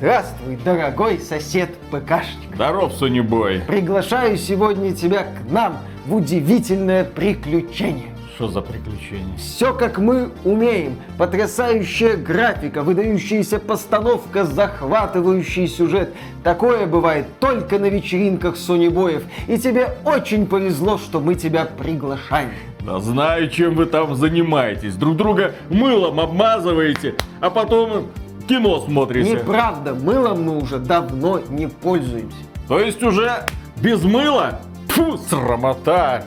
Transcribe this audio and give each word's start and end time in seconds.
Здравствуй, 0.00 0.56
дорогой 0.64 1.18
сосед 1.18 1.74
ПКшник. 1.90 2.54
Здоров, 2.54 2.94
Сонибой. 2.94 3.60
Приглашаю 3.66 4.38
сегодня 4.38 4.94
тебя 4.94 5.24
к 5.24 5.50
нам 5.50 5.76
в 6.06 6.14
удивительное 6.14 7.04
приключение. 7.04 8.14
Что 8.34 8.48
за 8.48 8.62
приключение? 8.62 9.36
Все 9.36 9.74
как 9.74 9.98
мы 9.98 10.30
умеем. 10.42 10.96
Потрясающая 11.18 12.16
графика, 12.16 12.82
выдающаяся 12.82 13.58
постановка, 13.58 14.46
захватывающий 14.46 15.68
сюжет. 15.68 16.14
Такое 16.42 16.86
бывает 16.86 17.26
только 17.38 17.78
на 17.78 17.90
вечеринках 17.90 18.56
Сонибоев. 18.56 19.24
И 19.48 19.58
тебе 19.58 19.90
очень 20.06 20.46
повезло, 20.46 20.96
что 20.96 21.20
мы 21.20 21.34
тебя 21.34 21.66
приглашаем. 21.66 22.52
Да 22.80 23.00
знаю, 23.00 23.50
чем 23.50 23.74
вы 23.74 23.84
там 23.84 24.14
занимаетесь. 24.14 24.94
Друг 24.94 25.18
друга 25.18 25.52
мылом 25.68 26.18
обмазываете, 26.18 27.16
а 27.42 27.50
потом 27.50 28.06
кино 28.50 28.80
смотрите. 28.80 29.30
Неправда, 29.30 29.94
мылом 29.94 30.42
мы 30.42 30.58
уже 30.58 30.78
давно 30.78 31.40
не 31.50 31.68
пользуемся. 31.68 32.36
То 32.66 32.80
есть 32.80 33.02
уже 33.02 33.46
без 33.80 34.02
мыла? 34.02 34.60
Фу, 34.88 35.16
срамота. 35.16 36.24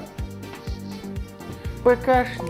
ПКшник. 1.83 2.41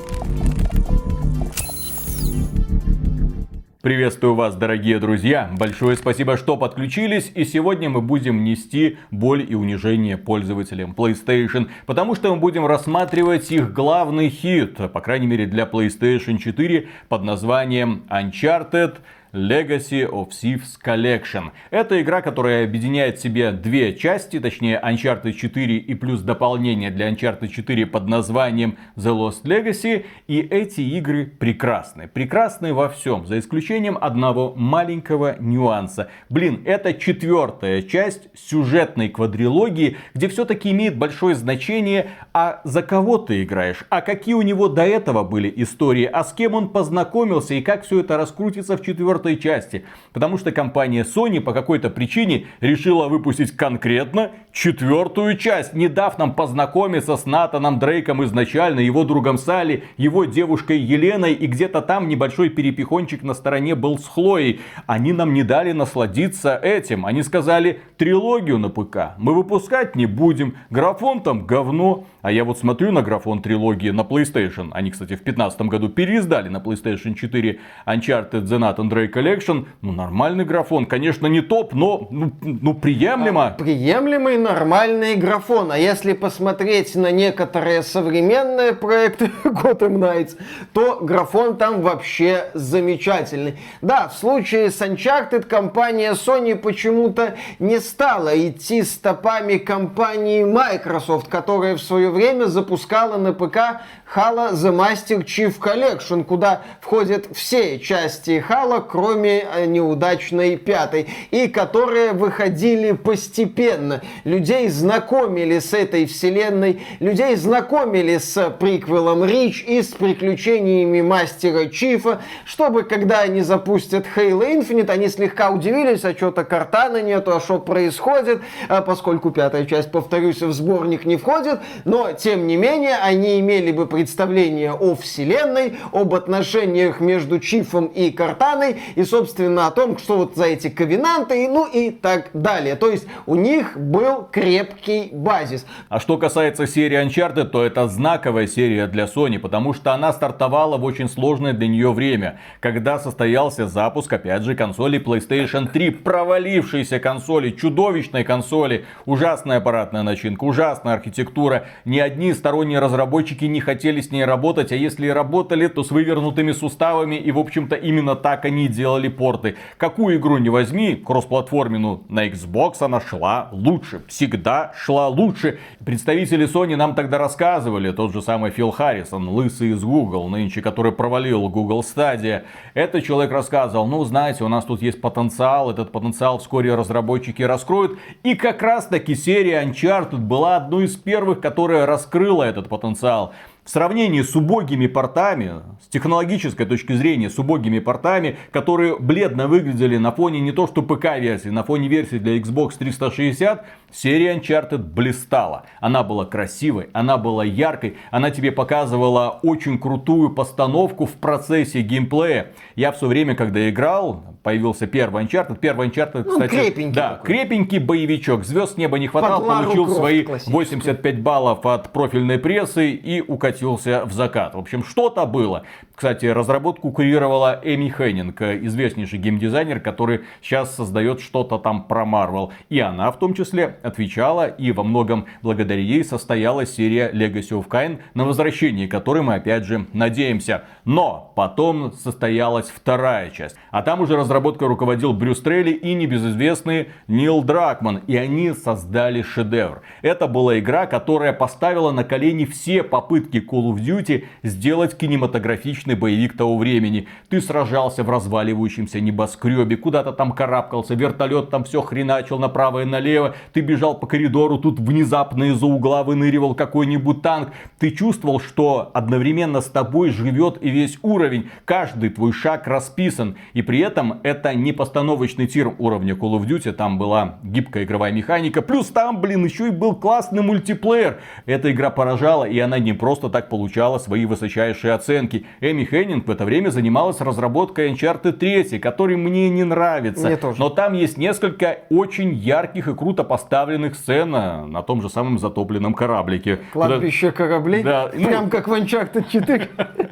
Приветствую 3.81 4.35
вас, 4.35 4.55
дорогие 4.55 4.97
друзья. 4.99 5.49
Большое 5.59 5.97
спасибо, 5.97 6.37
что 6.37 6.55
подключились. 6.55 7.31
И 7.35 7.43
сегодня 7.43 7.89
мы 7.89 7.99
будем 7.99 8.45
нести 8.45 8.97
боль 9.11 9.45
и 9.45 9.55
унижение 9.55 10.17
пользователям 10.17 10.93
PlayStation. 10.95 11.67
Потому 11.85 12.15
что 12.15 12.33
мы 12.33 12.39
будем 12.39 12.65
рассматривать 12.65 13.51
их 13.51 13.73
главный 13.73 14.29
хит, 14.29 14.77
по 14.77 15.01
крайней 15.01 15.27
мере 15.27 15.47
для 15.47 15.65
PlayStation 15.65 16.37
4, 16.37 16.87
под 17.09 17.23
названием 17.23 18.03
Uncharted 18.09 18.99
Legacy 19.33 20.07
of 20.07 20.29
Thieves 20.29 20.77
Collection. 20.79 21.51
Это 21.71 21.99
игра, 21.99 22.21
которая 22.21 22.65
объединяет 22.65 23.17
в 23.17 23.21
себе 23.23 23.51
две 23.51 23.95
части, 23.95 24.39
точнее 24.39 24.79
Uncharted 24.83 25.33
4 25.33 25.77
и 25.77 25.95
плюс 25.95 26.21
дополнение 26.21 26.91
для 26.91 27.09
Uncharted 27.09 27.47
4 27.47 27.87
под 27.87 28.07
названием 28.07 28.77
The 28.95 29.11
Lost 29.11 29.43
Legacy. 29.43 30.05
И 30.27 30.39
эти 30.39 30.81
игры 30.81 31.25
прекрасны. 31.25 32.07
Прекрасны 32.07 32.75
во 32.75 32.89
всем, 32.89 33.25
за 33.25 33.39
исключением 33.39 33.97
одного 33.99 34.53
маленького 34.55 35.35
нюанса. 35.39 36.09
Блин, 36.29 36.61
это 36.65 36.93
четвертая 36.93 37.81
часть 37.81 38.29
сюжетной 38.35 39.09
квадрилогии, 39.09 39.97
где 40.13 40.27
все-таки 40.27 40.69
имеет 40.69 40.99
большое 40.99 41.33
значение, 41.33 42.11
а 42.33 42.61
за 42.65 42.83
кого 42.83 43.17
ты 43.17 43.41
играешь, 43.41 43.85
а 43.89 44.01
какие 44.01 44.35
у 44.35 44.43
него 44.43 44.67
до 44.67 44.83
этого 44.83 45.23
были 45.23 45.51
истории, 45.55 46.05
а 46.05 46.23
с 46.23 46.33
кем 46.33 46.53
он 46.53 46.69
познакомился 46.69 47.55
и 47.55 47.61
как 47.61 47.83
все 47.83 48.01
это 48.01 48.17
раскрутится 48.17 48.77
в 48.77 48.83
четвертой 48.83 49.22
четвертой 49.23 49.37
части. 49.37 49.85
Потому 50.11 50.37
что 50.37 50.51
компания 50.51 51.03
Sony 51.03 51.39
по 51.39 51.53
какой-то 51.53 51.89
причине 51.89 52.45
решила 52.61 53.07
выпустить 53.07 53.51
конкретно 53.51 54.31
четвертую 54.51 55.37
часть, 55.37 55.73
не 55.73 55.87
дав 55.87 56.17
нам 56.19 56.35
познакомиться 56.35 57.17
с 57.17 57.25
Натаном 57.25 57.79
Дрейком 57.79 58.23
изначально, 58.23 58.81
его 58.81 59.03
другом 59.03 59.37
Салли, 59.37 59.83
его 59.97 60.25
девушкой 60.25 60.79
Еленой 60.79 61.33
и 61.33 61.47
где-то 61.47 61.81
там 61.81 62.07
небольшой 62.07 62.49
перепихончик 62.49 63.23
на 63.23 63.33
стороне 63.33 63.75
был 63.75 63.97
с 63.97 64.07
Хлоей. 64.07 64.59
Они 64.85 65.13
нам 65.13 65.33
не 65.33 65.43
дали 65.43 65.71
насладиться 65.71 66.55
этим. 66.55 67.05
Они 67.05 67.23
сказали, 67.23 67.79
трилогию 68.03 68.57
на 68.57 68.67
ПК 68.67 69.15
мы 69.17 69.33
выпускать 69.33 69.95
не 69.95 70.07
будем, 70.07 70.57
графон 70.69 71.21
там 71.23 71.45
говно. 71.45 72.03
А 72.21 72.31
я 72.31 72.43
вот 72.43 72.57
смотрю 72.57 72.91
на 72.91 73.01
графон 73.01 73.41
трилогии 73.41 73.89
на 73.91 74.01
PlayStation. 74.01 74.69
Они, 74.73 74.91
кстати, 74.91 75.13
в 75.15 75.23
2015 75.23 75.61
году 75.63 75.89
переиздали 75.89 76.49
на 76.49 76.57
PlayStation 76.57 77.15
4 77.15 77.59
Uncharted 77.85 78.43
The 78.43 78.59
Nathan 78.59 78.89
Drake 78.89 79.13
Collection. 79.13 79.67
Ну, 79.81 79.91
нормальный 79.91 80.43
графон. 80.43 80.85
Конечно, 80.85 81.27
не 81.27 81.41
топ, 81.41 81.73
но 81.73 82.07
ну, 82.11 82.31
ну 82.41 82.73
приемлемо. 82.73 83.47
А, 83.47 83.51
приемлемый 83.51 84.37
нормальный 84.37 85.15
графон. 85.15 85.71
А 85.71 85.77
если 85.77 86.13
посмотреть 86.13 86.95
на 86.95 87.11
некоторые 87.11 87.83
современные 87.83 88.73
проекты 88.73 89.31
Gotham 89.43 89.97
Knights, 89.97 90.37
то 90.73 90.99
графон 91.01 91.55
там 91.55 91.81
вообще 91.81 92.51
замечательный. 92.53 93.55
Да, 93.81 94.09
в 94.09 94.13
случае 94.13 94.71
с 94.71 94.81
Uncharted 94.81 95.43
компания 95.43 96.13
Sony 96.13 96.55
почему-то 96.55 97.35
не 97.59 97.79
стала 97.79 97.92
идти 97.93 98.83
стопами 98.83 99.57
компании 99.57 100.43
Microsoft, 100.43 101.27
которая 101.27 101.75
в 101.75 101.81
свое 101.81 102.09
время 102.09 102.45
запускала 102.45 103.17
на 103.17 103.33
ПК 103.33 103.81
Halo 104.15 104.51
The 104.53 104.71
Master 104.71 105.25
Chief 105.25 105.57
Collection, 105.59 106.23
куда 106.23 106.61
входят 106.81 107.27
все 107.33 107.79
части 107.79 108.43
Halo, 108.47 108.85
кроме 108.87 109.39
э, 109.39 109.65
неудачной 109.65 110.57
пятой, 110.57 111.07
и 111.31 111.47
которые 111.47 112.13
выходили 112.13 112.91
постепенно. 112.91 114.01
Людей 114.23 114.67
знакомили 114.69 115.59
с 115.59 115.73
этой 115.73 116.05
вселенной, 116.05 116.83
людей 116.99 117.35
знакомили 117.35 118.17
с 118.17 118.51
приквелом 118.51 119.25
Рич 119.25 119.63
и 119.67 119.81
с 119.81 119.87
приключениями 119.87 121.01
Мастера 121.01 121.69
Чифа, 121.69 122.21
чтобы 122.45 122.83
когда 122.83 123.21
они 123.21 123.41
запустят 123.41 124.05
Halo 124.15 124.41
Infinite, 124.41 124.91
они 124.91 125.07
слегка 125.07 125.49
удивились, 125.49 126.05
а 126.05 126.13
что-то 126.13 126.43
картана 126.43 127.01
нету, 127.01 127.35
а 127.35 127.39
что 127.39 127.57
происходит, 127.73 128.43
а 128.69 128.83
поскольку 128.83 129.31
пятая 129.31 129.65
часть, 129.65 129.91
повторюсь, 129.91 130.43
в 130.43 130.51
сборник 130.53 131.05
не 131.05 131.17
входит, 131.17 131.59
но 131.85 132.11
тем 132.11 132.45
не 132.45 132.55
менее 132.55 132.97
они 132.97 133.39
имели 133.39 133.71
бы 133.71 133.87
представление 133.87 134.73
о 134.73 134.93
вселенной, 134.93 135.77
об 135.91 136.13
отношениях 136.13 136.99
между 136.99 137.39
Чифом 137.39 137.87
и 137.87 138.11
Картаной, 138.11 138.79
и, 138.93 139.03
собственно, 139.03 139.65
о 139.65 139.71
том, 139.71 139.97
что 139.97 140.17
вот 140.17 140.35
за 140.35 140.45
эти 140.45 140.69
ковенанты, 140.69 141.47
ну 141.47 141.65
и 141.65 141.89
так 141.89 142.29
далее. 142.33 142.75
То 142.75 142.91
есть 142.91 143.07
у 143.25 143.33
них 143.33 143.75
был 143.75 144.27
крепкий 144.31 145.09
базис. 145.11 145.65
А 145.89 145.99
что 145.99 146.19
касается 146.19 146.67
серии 146.67 147.03
Uncharted, 147.03 147.45
то 147.45 147.63
это 147.63 147.87
знаковая 147.87 148.45
серия 148.45 148.85
для 148.85 149.05
Sony, 149.05 149.39
потому 149.39 149.73
что 149.73 149.93
она 149.93 150.13
стартовала 150.13 150.77
в 150.77 150.83
очень 150.83 151.09
сложное 151.09 151.53
для 151.53 151.67
нее 151.67 151.91
время, 151.91 152.39
когда 152.59 152.99
состоялся 152.99 153.67
запуск, 153.67 154.13
опять 154.13 154.43
же, 154.43 154.53
консоли 154.53 155.03
PlayStation 155.03 155.67
3, 155.67 155.89
провалившейся 155.89 156.99
консоли, 156.99 157.49
чудовищной 157.63 158.25
консоли, 158.25 158.83
ужасная 159.05 159.59
аппаратная 159.59 160.03
начинка, 160.03 160.43
ужасная 160.43 160.95
архитектура. 160.95 161.67
Ни 161.85 161.97
одни 161.97 162.33
сторонние 162.33 162.79
разработчики 162.79 163.45
не 163.45 163.61
хотели 163.61 164.01
с 164.01 164.11
ней 164.11 164.25
работать, 164.25 164.73
а 164.73 164.75
если 164.75 165.07
и 165.07 165.09
работали, 165.09 165.67
то 165.67 165.81
с 165.81 165.91
вывернутыми 165.91 166.51
суставами, 166.51 167.15
и 167.15 167.31
в 167.31 167.39
общем-то 167.39 167.77
именно 167.77 168.17
так 168.17 168.43
они 168.43 168.67
делали 168.67 169.07
порты. 169.07 169.55
Какую 169.77 170.17
игру 170.17 170.39
не 170.39 170.49
возьми, 170.49 170.95
кроссплатформину 170.95 172.03
на 172.09 172.27
Xbox 172.27 172.75
она 172.81 172.99
шла 172.99 173.47
лучше, 173.53 174.01
всегда 174.09 174.73
шла 174.75 175.07
лучше. 175.07 175.59
Представители 175.85 176.45
Sony 176.45 176.75
нам 176.75 176.95
тогда 176.95 177.17
рассказывали, 177.17 177.91
тот 177.91 178.11
же 178.11 178.21
самый 178.21 178.51
Фил 178.51 178.71
Харрисон, 178.71 179.29
лысый 179.29 179.69
из 179.69 179.81
Google, 179.81 180.27
нынче, 180.27 180.61
который 180.61 180.91
провалил 180.91 181.47
Google 181.47 181.79
Stadia. 181.79 182.43
Этот 182.73 183.05
человек 183.05 183.31
рассказывал, 183.31 183.87
ну 183.87 184.03
знаете, 184.03 184.43
у 184.43 184.49
нас 184.49 184.65
тут 184.65 184.81
есть 184.81 184.99
потенциал, 184.99 185.71
этот 185.71 185.93
потенциал 185.93 186.39
вскоре 186.39 186.75
разработчики 186.75 187.41
раскроют. 187.53 187.99
И 188.23 188.35
как 188.35 188.61
раз 188.61 188.87
таки 188.87 189.15
серия 189.15 189.63
Uncharted 189.63 190.17
была 190.17 190.57
одной 190.57 190.85
из 190.85 190.95
первых, 190.95 191.39
которая 191.39 191.85
раскрыла 191.85 192.43
этот 192.43 192.67
потенциал. 192.67 193.33
В 193.63 193.69
сравнении 193.69 194.21
с 194.21 194.35
убогими 194.35 194.87
портами, 194.87 195.61
с 195.81 195.87
технологической 195.87 196.65
точки 196.65 196.91
зрения, 196.93 197.29
с 197.29 197.39
убогими 197.39 197.79
портами, 197.79 198.35
которые 198.51 198.99
бледно 198.99 199.47
выглядели 199.47 199.95
на 199.95 200.11
фоне 200.11 200.41
не 200.41 200.51
то 200.51 200.67
что 200.67 200.81
ПК-версии, 200.81 201.47
на 201.47 201.63
фоне 201.63 201.87
версии 201.87 202.17
для 202.17 202.37
Xbox 202.37 202.73
360, 202.77 203.65
серия 203.89 204.35
Uncharted 204.35 204.79
блистала. 204.79 205.63
Она 205.79 206.03
была 206.03 206.25
красивой, 206.25 206.89
она 206.91 207.17
была 207.17 207.45
яркой, 207.45 207.95
она 208.11 208.31
тебе 208.31 208.51
показывала 208.51 209.39
очень 209.43 209.79
крутую 209.79 210.31
постановку 210.31 211.05
в 211.05 211.13
процессе 211.13 211.79
геймплея. 211.79 212.51
Я 212.75 212.91
все 212.91 213.07
время, 213.07 213.35
когда 213.35 213.69
играл, 213.69 214.23
появился 214.41 214.87
первый 214.87 215.23
Uncharted. 215.23 215.57
Первый 215.59 215.89
Uncharted, 215.89 216.23
ну, 216.25 216.31
кстати, 216.31 216.51
крепенький 216.51 216.93
да, 216.93 217.09
такой. 217.15 217.27
крепенький 217.27 217.79
боевичок. 217.79 218.43
Звезд 218.43 218.77
неба 218.77 218.99
не 218.99 219.07
хватало, 219.07 219.63
получил 219.63 219.87
свои 219.87 220.25
85 220.25 221.21
баллов 221.21 221.65
от 221.65 221.93
профильной 221.93 222.39
прессы 222.39 222.91
и 222.91 223.21
укатился 223.21 224.05
в 224.05 224.13
закат. 224.13 224.55
В 224.55 224.59
общем, 224.59 224.83
что-то 224.83 225.25
было. 225.25 225.63
Кстати, 225.95 226.25
разработку 226.25 226.91
курировала 226.91 227.59
Эми 227.63 227.89
Хеннинг, 227.89 228.41
известнейший 228.41 229.19
геймдизайнер, 229.19 229.79
который 229.79 230.21
сейчас 230.41 230.75
создает 230.75 231.21
что-то 231.21 231.59
там 231.59 231.83
про 231.83 232.03
Marvel. 232.03 232.51
И 232.69 232.79
она 232.79 233.11
в 233.11 233.19
том 233.19 233.33
числе 233.33 233.77
отвечала, 233.83 234.47
и 234.47 234.71
во 234.71 234.83
многом 234.83 235.27
благодаря 235.41 235.81
ей 235.81 236.03
состоялась 236.03 236.75
серия 236.75 237.11
Legacy 237.11 237.51
of 237.51 237.67
Kain, 237.67 237.99
на 238.15 238.25
возвращение 238.25 238.87
которой 238.87 239.21
мы 239.21 239.35
опять 239.35 239.65
же 239.65 239.85
надеемся. 239.93 240.63
Но 240.85 241.31
потом 241.35 241.93
состоялась 241.93 242.62
вторая 242.69 243.29
часть. 243.29 243.55
А 243.71 243.81
там 243.81 244.01
уже 244.01 244.15
разработкой 244.15 244.67
руководил 244.67 245.13
Брюс 245.13 245.41
Трелли 245.41 245.71
и 245.71 245.93
небезызвестный 245.93 246.89
Нил 247.07 247.43
Дракман. 247.43 248.01
И 248.07 248.15
они 248.15 248.51
создали 248.53 249.21
шедевр. 249.21 249.81
Это 250.01 250.27
была 250.27 250.59
игра, 250.59 250.85
которая 250.85 251.33
поставила 251.33 251.91
на 251.91 252.03
колени 252.03 252.45
все 252.45 252.83
попытки 252.83 253.37
Call 253.37 253.73
of 253.73 253.77
Duty 253.77 254.25
сделать 254.43 254.97
кинематографичный 254.97 255.95
боевик 255.95 256.37
того 256.37 256.57
времени. 256.57 257.07
Ты 257.29 257.41
сражался 257.41 258.03
в 258.03 258.09
разваливающемся 258.09 258.99
небоскребе, 258.99 259.77
куда-то 259.77 260.11
там 260.11 260.31
карабкался, 260.31 260.95
вертолет 260.95 261.49
там 261.49 261.63
все 261.63 261.81
хреначил 261.81 262.39
направо 262.39 262.83
и 262.83 262.85
налево, 262.85 263.35
ты 263.53 263.61
бежал 263.61 263.99
по 263.99 264.07
коридору, 264.07 264.57
тут 264.57 264.79
внезапно 264.79 265.45
из-за 265.45 265.65
угла 265.65 266.03
выныривал 266.03 266.55
какой-нибудь 266.55 267.21
танк. 267.21 267.49
Ты 267.79 267.91
чувствовал, 267.91 268.39
что 268.39 268.91
одновременно 268.93 269.61
с 269.61 269.65
тобой 269.65 270.11
живет 270.11 270.57
и 270.61 270.69
весь 270.69 270.97
уровень. 271.01 271.49
Каждый 271.65 272.09
твой 272.09 272.31
шаг 272.31 272.52
расписан. 272.67 273.37
И 273.53 273.61
при 273.61 273.79
этом 273.79 274.19
это 274.23 274.53
не 274.53 274.71
постановочный 274.71 275.47
тир 275.47 275.73
уровня 275.77 276.13
Call 276.13 276.39
of 276.39 276.45
Duty. 276.47 276.71
Там 276.71 276.97
была 276.97 277.39
гибкая 277.43 277.83
игровая 277.83 278.11
механика. 278.11 278.61
Плюс 278.61 278.87
там, 278.87 279.21
блин, 279.21 279.43
еще 279.45 279.67
и 279.67 279.71
был 279.71 279.95
классный 279.95 280.41
мультиплеер. 280.41 281.19
Эта 281.45 281.71
игра 281.71 281.89
поражала, 281.89 282.45
и 282.45 282.57
она 282.59 282.79
не 282.79 282.93
просто 282.93 283.29
так 283.29 283.49
получала 283.49 283.97
свои 283.97 284.25
высочайшие 284.25 284.93
оценки. 284.93 285.45
Эми 285.61 285.83
Хеннинг 285.85 286.27
в 286.27 286.31
это 286.31 286.45
время 286.45 286.69
занималась 286.69 287.19
разработкой 287.21 287.91
Uncharted 287.91 288.33
3, 288.33 288.79
который 288.79 289.17
мне 289.17 289.49
не 289.49 289.63
нравится. 289.63 290.27
Мне 290.27 290.37
тоже. 290.37 290.59
Но 290.59 290.69
там 290.69 290.93
есть 290.93 291.17
несколько 291.17 291.79
очень 291.89 292.33
ярких 292.33 292.87
и 292.87 292.95
круто 292.95 293.23
поставленных 293.23 293.95
сцен 293.95 294.31
на 294.31 294.81
том 294.83 295.01
же 295.01 295.09
самом 295.09 295.37
затопленном 295.39 295.93
кораблике. 295.93 296.59
Кладбище 296.73 297.31
кораблей? 297.31 297.83
Да, 297.83 298.09
ну- 298.13 298.27
Прям 298.27 298.49
как 298.49 298.67
в 298.67 298.73
Uncharted 298.73 299.29
4. 299.29 299.69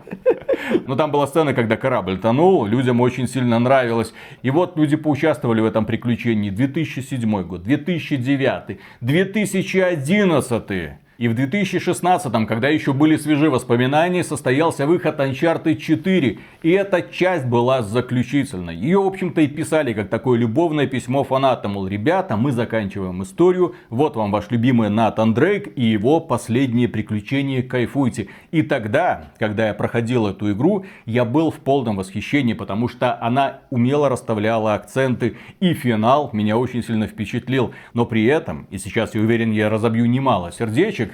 Но 0.87 0.95
там 0.95 1.11
была 1.11 1.27
сцена, 1.27 1.53
когда 1.53 1.77
корабль 1.77 2.17
тонул, 2.17 2.65
людям 2.65 3.01
очень 3.01 3.27
сильно 3.27 3.59
нравилось. 3.59 4.13
И 4.41 4.49
вот 4.49 4.77
люди 4.77 4.95
поучаствовали 4.95 5.61
в 5.61 5.65
этом 5.65 5.85
приключении. 5.85 6.49
2007 6.49 7.43
год, 7.43 7.63
2009, 7.63 8.79
2011. 9.01 10.91
И 11.21 11.27
в 11.27 11.35
2016, 11.35 12.47
когда 12.47 12.67
еще 12.69 12.93
были 12.93 13.15
свежие 13.15 13.51
воспоминания, 13.51 14.23
состоялся 14.23 14.87
выход 14.87 15.19
Uncharted 15.19 15.75
4. 15.75 16.39
И 16.63 16.71
эта 16.71 17.03
часть 17.03 17.45
была 17.45 17.83
заключительной. 17.83 18.75
Ее, 18.75 18.99
в 18.99 19.05
общем-то, 19.05 19.39
и 19.41 19.47
писали 19.47 19.93
как 19.93 20.09
такое 20.09 20.39
любовное 20.39 20.87
письмо 20.87 21.23
фанатам. 21.23 21.73
Мол, 21.73 21.85
ребята, 21.85 22.37
мы 22.37 22.51
заканчиваем 22.51 23.21
историю. 23.21 23.75
Вот 23.91 24.15
вам 24.15 24.31
ваш 24.31 24.49
любимый 24.49 24.89
Натан 24.89 25.35
Дрейк 25.35 25.71
и 25.75 25.83
его 25.83 26.21
последние 26.21 26.87
приключения. 26.87 27.61
Кайфуйте. 27.61 28.29
И 28.49 28.63
тогда, 28.63 29.25
когда 29.37 29.67
я 29.67 29.75
проходил 29.75 30.25
эту 30.25 30.51
игру, 30.51 30.85
я 31.05 31.23
был 31.23 31.51
в 31.51 31.57
полном 31.59 31.97
восхищении, 31.97 32.53
потому 32.53 32.87
что 32.87 33.21
она 33.21 33.59
умело 33.69 34.09
расставляла 34.09 34.73
акценты. 34.73 35.37
И 35.59 35.75
финал 35.75 36.31
меня 36.33 36.57
очень 36.57 36.81
сильно 36.81 37.05
впечатлил. 37.05 37.75
Но 37.93 38.07
при 38.07 38.25
этом, 38.25 38.65
и 38.71 38.79
сейчас 38.79 39.13
я 39.13 39.21
уверен, 39.21 39.51
я 39.51 39.69
разобью 39.69 40.07
немало 40.07 40.51
сердечек, 40.51 41.10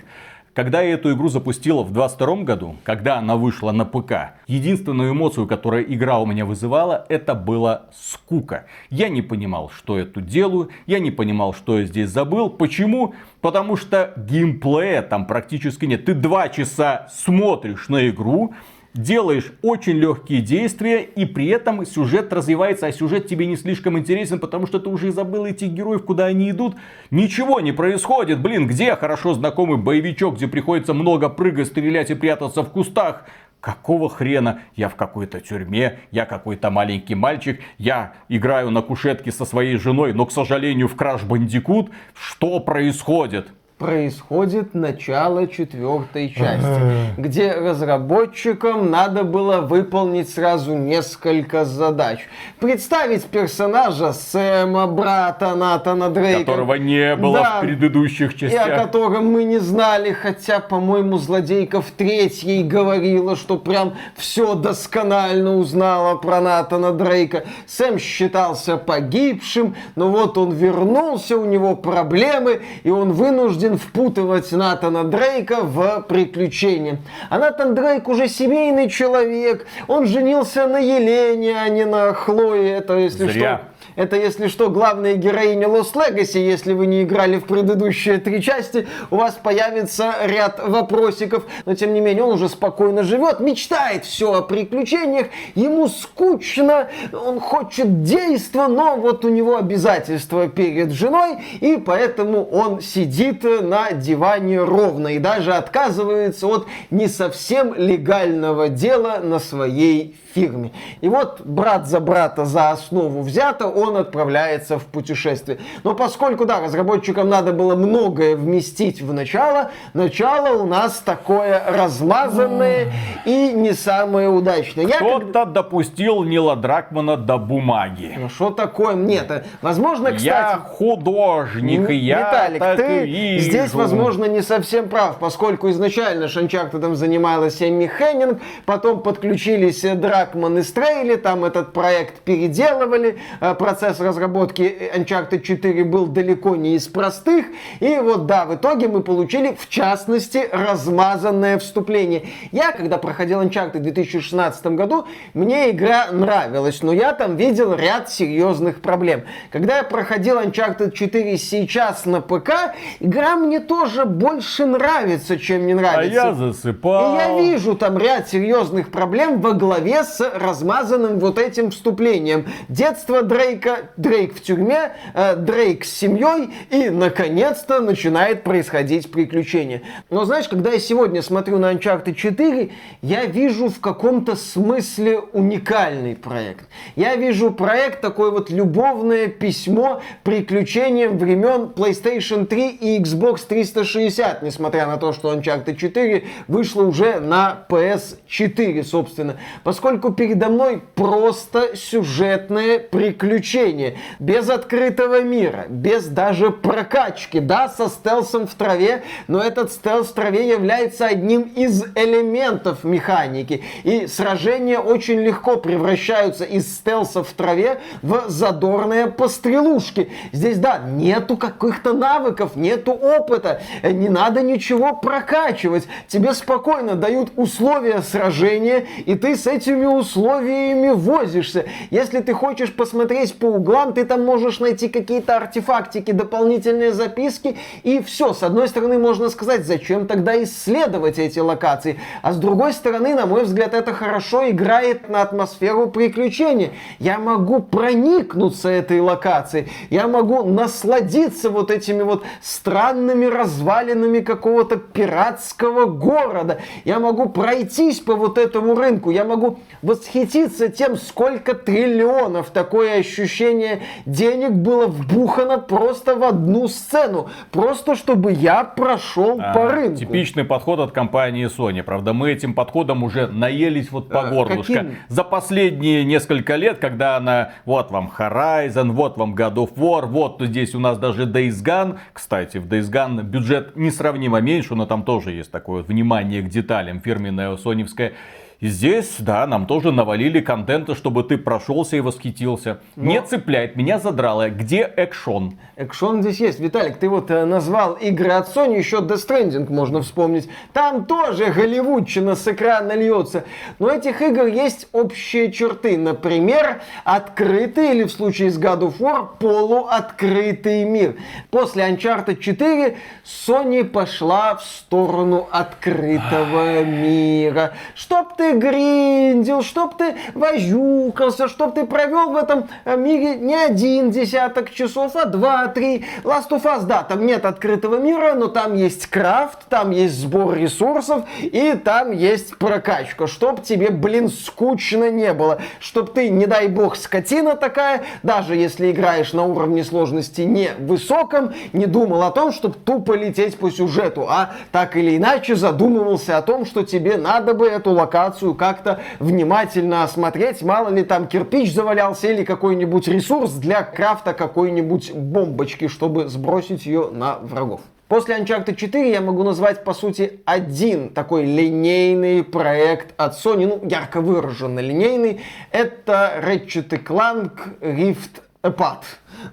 когда 0.57 0.81
я 0.81 0.95
эту 0.95 1.13
игру 1.13 1.29
запустила 1.29 1.83
в 1.83 1.93
22 1.93 2.37
году, 2.37 2.77
когда 2.83 3.19
она 3.19 3.35
вышла 3.35 3.71
на 3.71 3.85
ПК, 3.85 4.33
единственную 4.47 5.11
эмоцию, 5.11 5.45
которая 5.45 5.83
игра 5.83 6.17
у 6.17 6.25
меня 6.25 6.45
вызывала, 6.45 7.05
это 7.09 7.35
была 7.35 7.83
скука. 7.95 8.65
Я 8.89 9.09
не 9.09 9.21
понимал, 9.21 9.69
что 9.69 9.99
я 9.99 10.05
тут 10.05 10.25
делаю, 10.25 10.69
я 10.87 10.97
не 10.97 11.11
понимал, 11.11 11.53
что 11.53 11.77
я 11.77 11.85
здесь 11.85 12.09
забыл. 12.09 12.49
Почему? 12.49 13.13
Потому 13.39 13.75
что 13.75 14.13
геймплея 14.17 15.03
там 15.03 15.27
практически 15.27 15.85
нет. 15.85 16.05
Ты 16.05 16.15
два 16.15 16.49
часа 16.49 17.07
смотришь 17.13 17.87
на 17.87 18.09
игру, 18.09 18.55
делаешь 18.97 19.53
очень 19.61 19.93
легкие 19.93 20.41
действия, 20.41 21.01
и 21.01 21.25
при 21.25 21.47
этом 21.47 21.85
сюжет 21.85 22.33
развивается, 22.33 22.87
а 22.87 22.91
сюжет 22.91 23.27
тебе 23.27 23.45
не 23.45 23.55
слишком 23.55 23.97
интересен, 23.97 24.39
потому 24.39 24.67
что 24.67 24.79
ты 24.79 24.89
уже 24.89 25.11
забыл 25.11 25.45
этих 25.45 25.69
героев, 25.69 26.03
куда 26.03 26.25
они 26.25 26.49
идут. 26.49 26.75
Ничего 27.11 27.59
не 27.59 27.71
происходит. 27.71 28.41
Блин, 28.41 28.67
где 28.67 28.95
хорошо 28.95 29.33
знакомый 29.33 29.77
боевичок, 29.77 30.35
где 30.35 30.47
приходится 30.47 30.93
много 30.93 31.29
прыгать, 31.29 31.67
стрелять 31.67 32.09
и 32.11 32.15
прятаться 32.15 32.63
в 32.63 32.71
кустах? 32.71 33.25
Какого 33.59 34.07
хрена? 34.07 34.61
Я 34.75 34.87
в 34.87 34.95
какой-то 34.95 35.39
тюрьме, 35.39 35.99
я 36.11 36.25
какой-то 36.25 36.69
маленький 36.69 37.15
мальчик, 37.15 37.59
я 37.77 38.13
играю 38.29 38.69
на 38.69 38.81
кушетке 38.81 39.31
со 39.31 39.45
своей 39.45 39.77
женой, 39.77 40.13
но, 40.13 40.25
к 40.25 40.31
сожалению, 40.31 40.87
в 40.87 40.95
Краш 40.95 41.23
Бандикут. 41.23 41.89
Что 42.13 42.59
происходит? 42.59 43.47
Происходит 43.77 44.73
начало 44.73 45.45
четвертой 45.47 46.29
части, 46.29 46.81
где 47.17 47.51
разработчикам 47.53 48.89
надо 48.89 49.23
было 49.23 49.61
выполнить 49.61 50.29
сразу 50.29 50.73
несколько 50.73 51.63
задач. 51.63 52.19
Представить 52.59 53.25
персонажа 53.25 54.13
Сэма, 54.13 54.87
брата 54.87 55.53
Натана 55.55 56.09
Дрейка. 56.09 56.39
Которого 56.39 56.73
не 56.73 57.15
было 57.15 57.39
Да. 57.39 57.57
в 57.57 57.61
предыдущих 57.61 58.33
И 58.33 58.39
частях. 58.39 58.67
о 58.67 58.83
котором 58.85 59.31
мы 59.31 59.43
не 59.43 59.59
знали, 59.59 60.11
хотя, 60.11 60.59
по-моему, 60.59 61.17
злодейка 61.19 61.81
в 61.81 61.91
третьей 61.91 62.63
говорила, 62.63 63.35
что 63.35 63.57
прям 63.57 63.93
все 64.15 64.55
досконально 64.55 65.55
узнала 65.55 66.15
про 66.17 66.41
Натана 66.41 66.93
Дрейка. 66.93 67.43
Сэм 67.67 67.99
считался 67.99 68.77
погибшим, 68.77 69.75
но 69.95 70.09
вот 70.09 70.37
он 70.39 70.51
вернулся, 70.51 71.37
у 71.37 71.45
него 71.45 71.75
проблемы, 71.75 72.61
и 72.83 72.89
он 72.89 73.11
вынужден 73.11 73.66
впутывать 73.75 74.51
Натана 74.51 75.03
Дрейка 75.03 75.63
в 75.63 76.05
приключения. 76.07 76.99
А 77.29 77.39
Натан 77.39 77.75
Дрейк 77.75 78.07
уже 78.07 78.29
семейный 78.29 78.89
человек, 78.89 79.67
он 79.87 80.05
женился 80.07 80.67
на 80.67 80.77
Елене, 80.77 81.59
а 81.59 81.67
не 81.67 81.85
на 81.85 82.13
Хлое, 82.13 82.77
это 82.77 82.97
если 82.97 83.27
Зря. 83.27 83.57
что... 83.57 83.76
Это, 83.97 84.15
если 84.15 84.47
что, 84.47 84.69
главная 84.69 85.15
героиня 85.15 85.67
Lost 85.67 85.95
Legacy. 85.95 86.37
Если 86.37 86.73
вы 86.73 86.85
не 86.85 87.01
играли 87.01 87.37
в 87.37 87.45
предыдущие 87.45 88.19
три 88.19 88.43
части, 88.43 88.87
у 89.09 89.15
вас 89.15 89.33
появится 89.41 90.13
ряд 90.23 90.61
вопросиков. 90.63 91.45
Но, 91.65 91.73
тем 91.73 91.95
не 91.95 91.99
менее, 91.99 92.23
он 92.23 92.35
уже 92.35 92.47
спокойно 92.47 93.01
живет, 93.01 93.39
мечтает 93.39 94.05
все 94.05 94.33
о 94.33 94.41
приключениях. 94.43 95.27
Ему 95.55 95.87
скучно, 95.87 96.89
он 97.11 97.39
хочет 97.39 98.03
действа, 98.03 98.67
но 98.67 98.97
вот 98.97 99.25
у 99.25 99.29
него 99.29 99.57
обязательства 99.57 100.47
перед 100.47 100.91
женой, 100.91 101.37
и 101.59 101.77
поэтому 101.77 102.45
он 102.45 102.81
сидит 102.81 103.43
на 103.43 103.93
диване 103.93 104.63
ровно 104.63 105.07
и 105.07 105.17
даже 105.17 105.55
отказывается 105.55 106.45
от 106.45 106.67
не 106.91 107.07
совсем 107.07 107.73
легального 107.73 108.69
дела 108.69 109.21
на 109.23 109.39
своей 109.39 110.15
фирме. 110.37 110.71
И 111.01 111.09
вот 111.09 111.41
брат 111.43 111.87
за 111.87 111.99
брата 111.99 112.45
за 112.45 112.71
основу 112.71 113.21
взято, 113.21 113.67
он 113.67 113.97
отправляется 113.97 114.77
в 114.77 114.85
путешествие. 114.85 115.57
Но 115.83 115.95
поскольку, 115.95 116.45
да, 116.45 116.59
разработчикам 116.61 117.27
надо 117.29 117.53
было 117.53 117.75
многое 117.75 118.35
вместить 118.35 119.01
в 119.01 119.13
начало, 119.13 119.71
начало 119.93 120.61
у 120.61 120.67
нас 120.67 120.99
такое 120.99 121.61
размазанное 121.67 122.91
и 123.25 123.51
не 123.53 123.73
самое 123.73 124.29
удачное. 124.29 124.85
Я 124.85 124.99
когда- 124.99 125.17
Кто-то 125.17 125.45
допустил 125.45 126.23
Нила 126.23 126.55
Дракмана 126.55 127.17
до 127.17 127.37
бумаги. 127.37 128.15
Ну 128.17 128.29
что 128.29 128.49
такое? 128.51 128.95
Нет, 128.95 129.45
возможно, 129.61 130.11
кстати... 130.11 130.25
Я 130.25 130.57
художник, 130.57 131.89
и 131.89 131.95
я 131.95 132.19
Виталик, 132.19 132.59
так 132.59 132.77
ты 132.77 133.05
вижу. 133.05 133.43
здесь, 133.45 133.73
возможно, 133.73 134.25
не 134.25 134.41
совсем 134.41 134.89
прав, 134.89 135.17
поскольку 135.19 135.69
изначально 135.69 136.27
Шанчартедом 136.27 136.95
занималась 136.95 137.61
Эмми 137.61 137.87
Хеннинг, 137.87 138.39
потом 138.65 139.01
подключились 139.01 139.83
э, 139.83 139.95
И 140.35 140.63
Стрейли, 140.63 141.15
там 141.15 141.45
этот 141.45 141.73
проект 141.73 142.19
переделывали, 142.21 143.17
э, 143.41 143.53
процесс 143.55 143.99
разработки 143.99 144.91
Uncharted 144.95 145.41
4 145.41 145.83
был 145.83 146.07
далеко 146.07 146.55
не 146.55 146.75
из 146.75 146.87
простых, 146.87 147.45
и 147.79 147.97
вот 147.99 148.25
да, 148.25 148.45
в 148.45 148.55
итоге 148.55 148.87
мы 148.87 149.01
получили, 149.01 149.55
в 149.59 149.69
частности, 149.69 150.47
размазанное 150.51 151.57
вступление. 151.59 152.27
Я, 152.51 152.71
когда 152.71 152.97
проходил 152.97 153.41
Uncharted 153.41 153.79
в 153.79 153.81
2016 153.83 154.65
году, 154.67 155.05
мне 155.33 155.71
игра 155.71 156.07
нравилась, 156.11 156.81
но 156.83 156.91
я 156.93 157.13
там 157.13 157.35
видел 157.35 157.73
ряд 157.73 158.09
серьезных 158.09 158.81
проблем. 158.81 159.23
Когда 159.51 159.77
я 159.77 159.83
проходил 159.83 160.39
Uncharted 160.39 160.91
4 160.91 161.37
сейчас 161.37 162.05
на 162.05 162.21
ПК, 162.21 162.73
игра 162.99 163.35
мне 163.35 163.59
тоже 163.59 164.05
больше 164.05 164.65
нравится, 164.65 165.37
чем 165.37 165.67
не 165.67 165.73
А 165.73 165.75
нравится. 165.75 166.13
я 166.13 166.29
И 166.31 166.35
засыпал. 166.35 167.15
я 167.15 167.39
вижу 167.39 167.75
там 167.75 167.97
ряд 167.97 168.27
серьезных 168.29 168.89
проблем 168.91 169.41
во 169.41 169.53
главе 169.53 170.03
с 170.03 170.16
размазанным 170.19 171.19
вот 171.19 171.39
этим 171.39 171.71
вступлением. 171.71 172.45
Детство 172.69 173.21
Дрейка, 173.21 173.89
Дрейк 173.97 174.35
в 174.35 174.41
тюрьме, 174.41 174.93
э, 175.13 175.35
Дрейк 175.35 175.85
с 175.85 175.91
семьей, 175.91 176.49
и, 176.69 176.89
наконец-то, 176.89 177.79
начинает 177.79 178.43
происходить 178.43 179.11
приключение. 179.11 179.81
Но 180.09 180.25
знаешь, 180.25 180.47
когда 180.47 180.71
я 180.71 180.79
сегодня 180.79 181.21
смотрю 181.21 181.57
на 181.57 181.73
Uncharted 181.73 182.13
4, 182.13 182.71
я 183.01 183.25
вижу 183.25 183.69
в 183.69 183.79
каком-то 183.79 184.35
смысле 184.35 185.19
уникальный 185.33 186.15
проект. 186.15 186.67
Я 186.95 187.15
вижу 187.15 187.51
проект 187.51 188.01
такой 188.01 188.31
вот 188.31 188.49
любовное 188.49 189.27
письмо 189.27 190.01
приключениям 190.23 191.17
времен 191.17 191.71
PlayStation 191.75 192.45
3 192.45 192.69
и 192.69 193.01
Xbox 193.01 193.41
360, 193.47 194.43
несмотря 194.43 194.87
на 194.87 194.97
то, 194.97 195.13
что 195.13 195.33
Uncharted 195.33 195.75
4 195.75 196.25
вышло 196.47 196.83
уже 196.83 197.19
на 197.19 197.65
PS4, 197.69 198.83
собственно. 198.83 199.37
Поскольку 199.63 200.06
поскольку 200.07 200.13
передо 200.13 200.49
мной 200.49 200.81
просто 200.95 201.75
сюжетное 201.75 202.79
приключение, 202.79 203.97
без 204.19 204.49
открытого 204.49 205.21
мира, 205.21 205.65
без 205.69 206.05
даже 206.07 206.51
прокачки, 206.51 207.39
да, 207.39 207.69
со 207.69 207.89
стелсом 207.89 208.47
в 208.47 208.53
траве, 208.53 209.03
но 209.27 209.41
этот 209.41 209.71
стелс 209.71 210.07
в 210.07 210.13
траве 210.13 210.47
является 210.47 211.05
одним 211.05 211.41
из 211.41 211.83
элементов 211.95 212.83
механики, 212.83 213.63
и 213.83 214.07
сражения 214.07 214.79
очень 214.79 215.19
легко 215.19 215.57
превращаются 215.57 216.43
из 216.43 216.73
стелса 216.75 217.23
в 217.23 217.31
траве 217.33 217.79
в 218.01 218.25
задорные 218.27 219.07
пострелушки. 219.07 220.09
Здесь, 220.31 220.57
да, 220.57 220.79
нету 220.79 221.37
каких-то 221.37 221.93
навыков, 221.93 222.55
нету 222.55 222.91
опыта, 222.91 223.61
не 223.83 224.09
надо 224.09 224.41
ничего 224.41 224.95
прокачивать, 224.95 225.87
тебе 226.07 226.33
спокойно 226.33 226.95
дают 226.95 227.31
условия 227.35 228.01
сражения, 228.01 228.85
и 229.05 229.15
ты 229.15 229.35
с 229.35 229.47
этими 229.47 229.85
условиями 229.87 230.89
возишься. 230.89 231.65
Если 231.89 232.19
ты 232.21 232.33
хочешь 232.33 232.73
посмотреть 232.73 233.37
по 233.37 233.45
углам, 233.45 233.93
ты 233.93 234.05
там 234.05 234.25
можешь 234.25 234.59
найти 234.59 234.87
какие-то 234.87 235.37
артефактики, 235.37 236.11
дополнительные 236.11 236.93
записки, 236.93 237.57
и 237.83 238.01
все. 238.01 238.33
С 238.33 238.43
одной 238.43 238.67
стороны, 238.67 238.97
можно 238.97 239.29
сказать, 239.29 239.65
зачем 239.65 240.07
тогда 240.07 240.41
исследовать 240.43 241.19
эти 241.19 241.39
локации, 241.39 241.99
а 242.21 242.33
с 242.33 242.37
другой 242.37 242.73
стороны, 242.73 243.15
на 243.15 243.25
мой 243.25 243.43
взгляд, 243.43 243.73
это 243.73 243.93
хорошо 243.93 244.49
играет 244.49 245.09
на 245.09 245.21
атмосферу 245.21 245.87
приключения. 245.87 246.71
Я 246.99 247.19
могу 247.19 247.61
проникнуться 247.61 248.69
этой 248.69 248.99
локацией, 248.99 249.69
я 249.89 250.07
могу 250.07 250.43
насладиться 250.43 251.49
вот 251.49 251.71
этими 251.71 252.03
вот 252.03 252.23
странными 252.41 253.25
развалинами 253.25 254.19
какого-то 254.19 254.77
пиратского 254.77 255.85
города. 255.85 256.59
Я 256.85 256.99
могу 256.99 257.29
пройтись 257.29 257.99
по 257.99 258.15
вот 258.15 258.37
этому 258.37 258.75
рынку, 258.75 259.11
я 259.11 259.23
могу 259.23 259.59
восхититься 259.81 260.69
тем, 260.69 260.95
сколько 260.95 261.53
триллионов, 261.53 262.49
такое 262.49 262.99
ощущение, 262.99 263.81
денег 264.05 264.51
было 264.51 264.87
вбухано 264.87 265.57
просто 265.57 266.15
в 266.15 266.23
одну 266.23 266.67
сцену. 266.67 267.29
Просто 267.51 267.95
чтобы 267.95 268.31
я 268.31 268.63
прошел 268.63 269.39
а, 269.41 269.53
по 269.53 269.69
рынку. 269.69 269.97
Типичный 269.97 270.43
подход 270.43 270.79
от 270.79 270.91
компании 270.91 271.47
Sony. 271.47 271.83
Правда, 271.83 272.13
мы 272.13 272.31
этим 272.31 272.53
подходом 272.53 273.03
уже 273.03 273.27
наелись 273.27 273.91
вот 273.91 274.09
по 274.09 274.21
а, 274.21 274.29
горлышко. 274.29 274.73
Каким? 274.73 274.95
За 275.07 275.23
последние 275.23 276.03
несколько 276.03 276.55
лет, 276.55 276.79
когда 276.79 277.17
она, 277.17 277.51
вот 277.65 277.91
вам 277.91 278.11
Horizon, 278.17 278.91
вот 278.91 279.17
вам 279.17 279.35
God 279.35 279.55
of 279.55 279.73
War, 279.75 280.05
вот 280.05 280.41
здесь 280.41 280.75
у 280.75 280.79
нас 280.79 280.97
даже 280.97 281.23
Days 281.23 281.63
Gone. 281.63 281.97
Кстати, 282.13 282.57
в 282.57 282.67
Days 282.67 282.91
Gone 282.91 283.23
бюджет 283.23 283.75
несравнимо 283.75 284.39
меньше, 284.39 284.75
но 284.75 284.85
там 284.85 285.03
тоже 285.03 285.31
есть 285.31 285.51
такое 285.51 285.83
внимание 285.83 286.41
к 286.41 286.49
деталям 286.49 287.01
фирменное 287.01 287.55
соневское. 287.57 288.13
И 288.59 288.69
здесь, 288.69 289.17
да, 289.19 289.45
нам 289.45 289.67
тоже 289.67 289.91
навалили 289.91 290.39
контента, 290.39 290.95
чтобы 290.95 291.23
ты 291.23 291.37
прошелся 291.37 291.95
и 291.95 291.99
восхитился. 291.99 292.79
Но... 292.95 293.11
Не 293.11 293.21
цепляет, 293.21 293.75
меня 293.75 293.99
задрало. 293.99 294.49
Где 294.49 294.81
экшон? 294.81 295.59
Экшон 295.75 296.23
здесь 296.23 296.39
есть. 296.39 296.59
Виталик, 296.59 296.97
ты 296.97 297.07
вот 297.07 297.29
э, 297.29 297.45
назвал 297.45 297.93
игры 297.93 298.31
от 298.31 298.47
Sony, 298.47 298.79
еще 298.79 298.97
Death 298.97 299.27
Stranding 299.27 299.71
можно 299.71 300.01
вспомнить. 300.01 300.49
Там 300.73 301.05
тоже 301.05 301.51
голливудчина 301.51 302.35
с 302.35 302.47
экрана 302.47 302.93
льется. 302.93 303.43
Но 303.77 303.91
этих 303.91 304.23
игр 304.23 304.47
есть 304.47 304.87
общие 304.91 305.51
черты. 305.51 305.95
Например, 305.95 306.81
открытый, 307.03 307.91
или 307.91 308.05
в 308.05 308.11
случае 308.11 308.49
с 308.49 308.59
God 308.59 308.79
of 308.79 308.97
War, 308.97 309.27
полуоткрытый 309.37 310.83
мир. 310.83 311.15
После 311.51 311.87
Uncharted 311.87 312.37
4 312.37 312.97
Sony 313.23 313.83
пошла 313.83 314.55
в 314.55 314.63
сторону 314.63 315.47
открытого 315.51 316.83
мира. 316.83 317.73
Чтоб 317.93 318.35
ты 318.35 318.46
гриндил, 318.53 319.61
чтоб 319.61 319.95
ты 319.95 320.15
возюкался, 320.33 321.47
чтоб 321.47 321.73
ты 321.73 321.85
провел 321.85 322.31
в 322.31 322.35
этом 322.35 322.67
э, 322.85 322.95
мире 322.97 323.35
не 323.35 323.55
один 323.55 324.11
десяток 324.11 324.71
часов, 324.71 325.15
а 325.15 325.25
два-три. 325.25 326.05
Last 326.23 326.49
of 326.49 326.63
Us, 326.63 326.85
да, 326.85 327.03
там 327.03 327.25
нет 327.25 327.45
открытого 327.45 327.97
мира, 327.97 328.33
но 328.35 328.47
там 328.47 328.75
есть 328.75 329.07
крафт, 329.07 329.59
там 329.69 329.91
есть 329.91 330.19
сбор 330.19 330.55
ресурсов 330.55 331.23
и 331.41 331.73
там 331.73 332.11
есть 332.11 332.57
прокачка, 332.57 333.27
чтоб 333.27 333.63
тебе, 333.63 333.89
блин, 333.89 334.29
скучно 334.29 335.09
не 335.11 335.33
было, 335.33 335.59
чтоб 335.79 336.13
ты, 336.13 336.29
не 336.29 336.45
дай 336.45 336.67
бог, 336.67 336.95
скотина 336.95 337.55
такая, 337.55 338.03
даже 338.23 338.55
если 338.55 338.91
играешь 338.91 339.33
на 339.33 339.43
уровне 339.43 339.83
сложности 339.83 340.41
не 340.41 340.71
высоком, 340.79 341.53
не 341.73 341.85
думал 341.85 342.23
о 342.23 342.31
том, 342.31 342.51
чтобы 342.51 342.75
тупо 342.75 343.13
лететь 343.13 343.57
по 343.57 343.69
сюжету, 343.71 344.27
а 344.29 344.51
так 344.71 344.95
или 344.95 345.17
иначе 345.17 345.55
задумывался 345.55 346.37
о 346.37 346.41
том, 346.41 346.65
что 346.65 346.83
тебе 346.83 347.17
надо 347.17 347.53
бы 347.53 347.67
эту 347.67 347.91
локацию 347.91 348.36
ситуацию 348.37 348.55
как-то 348.55 349.01
внимательно 349.19 350.03
осмотреть. 350.03 350.61
Мало 350.61 350.89
ли 350.89 351.03
там 351.03 351.27
кирпич 351.27 351.73
завалялся 351.73 352.27
или 352.27 352.43
какой-нибудь 352.43 353.07
ресурс 353.07 353.51
для 353.53 353.83
крафта 353.83 354.33
какой-нибудь 354.33 355.13
бомбочки, 355.13 355.87
чтобы 355.87 356.27
сбросить 356.27 356.85
ее 356.85 357.09
на 357.11 357.39
врагов. 357.39 357.81
После 358.07 358.37
Uncharted 358.37 358.75
4 358.75 359.11
я 359.11 359.19
могу 359.19 359.43
назвать, 359.43 359.83
по 359.83 359.93
сути, 359.93 360.39
один 360.45 361.09
такой 361.09 361.43
линейный 361.43 362.41
проект 362.41 363.13
от 363.17 363.33
Sony, 363.33 363.67
ну, 363.67 363.81
ярко 363.89 364.21
выраженно 364.21 364.79
линейный. 364.79 365.41
Это 365.71 366.41
Ratchet 366.41 367.03
Clank 367.03 367.81
Rift 367.81 368.41
Apart. 368.63 369.03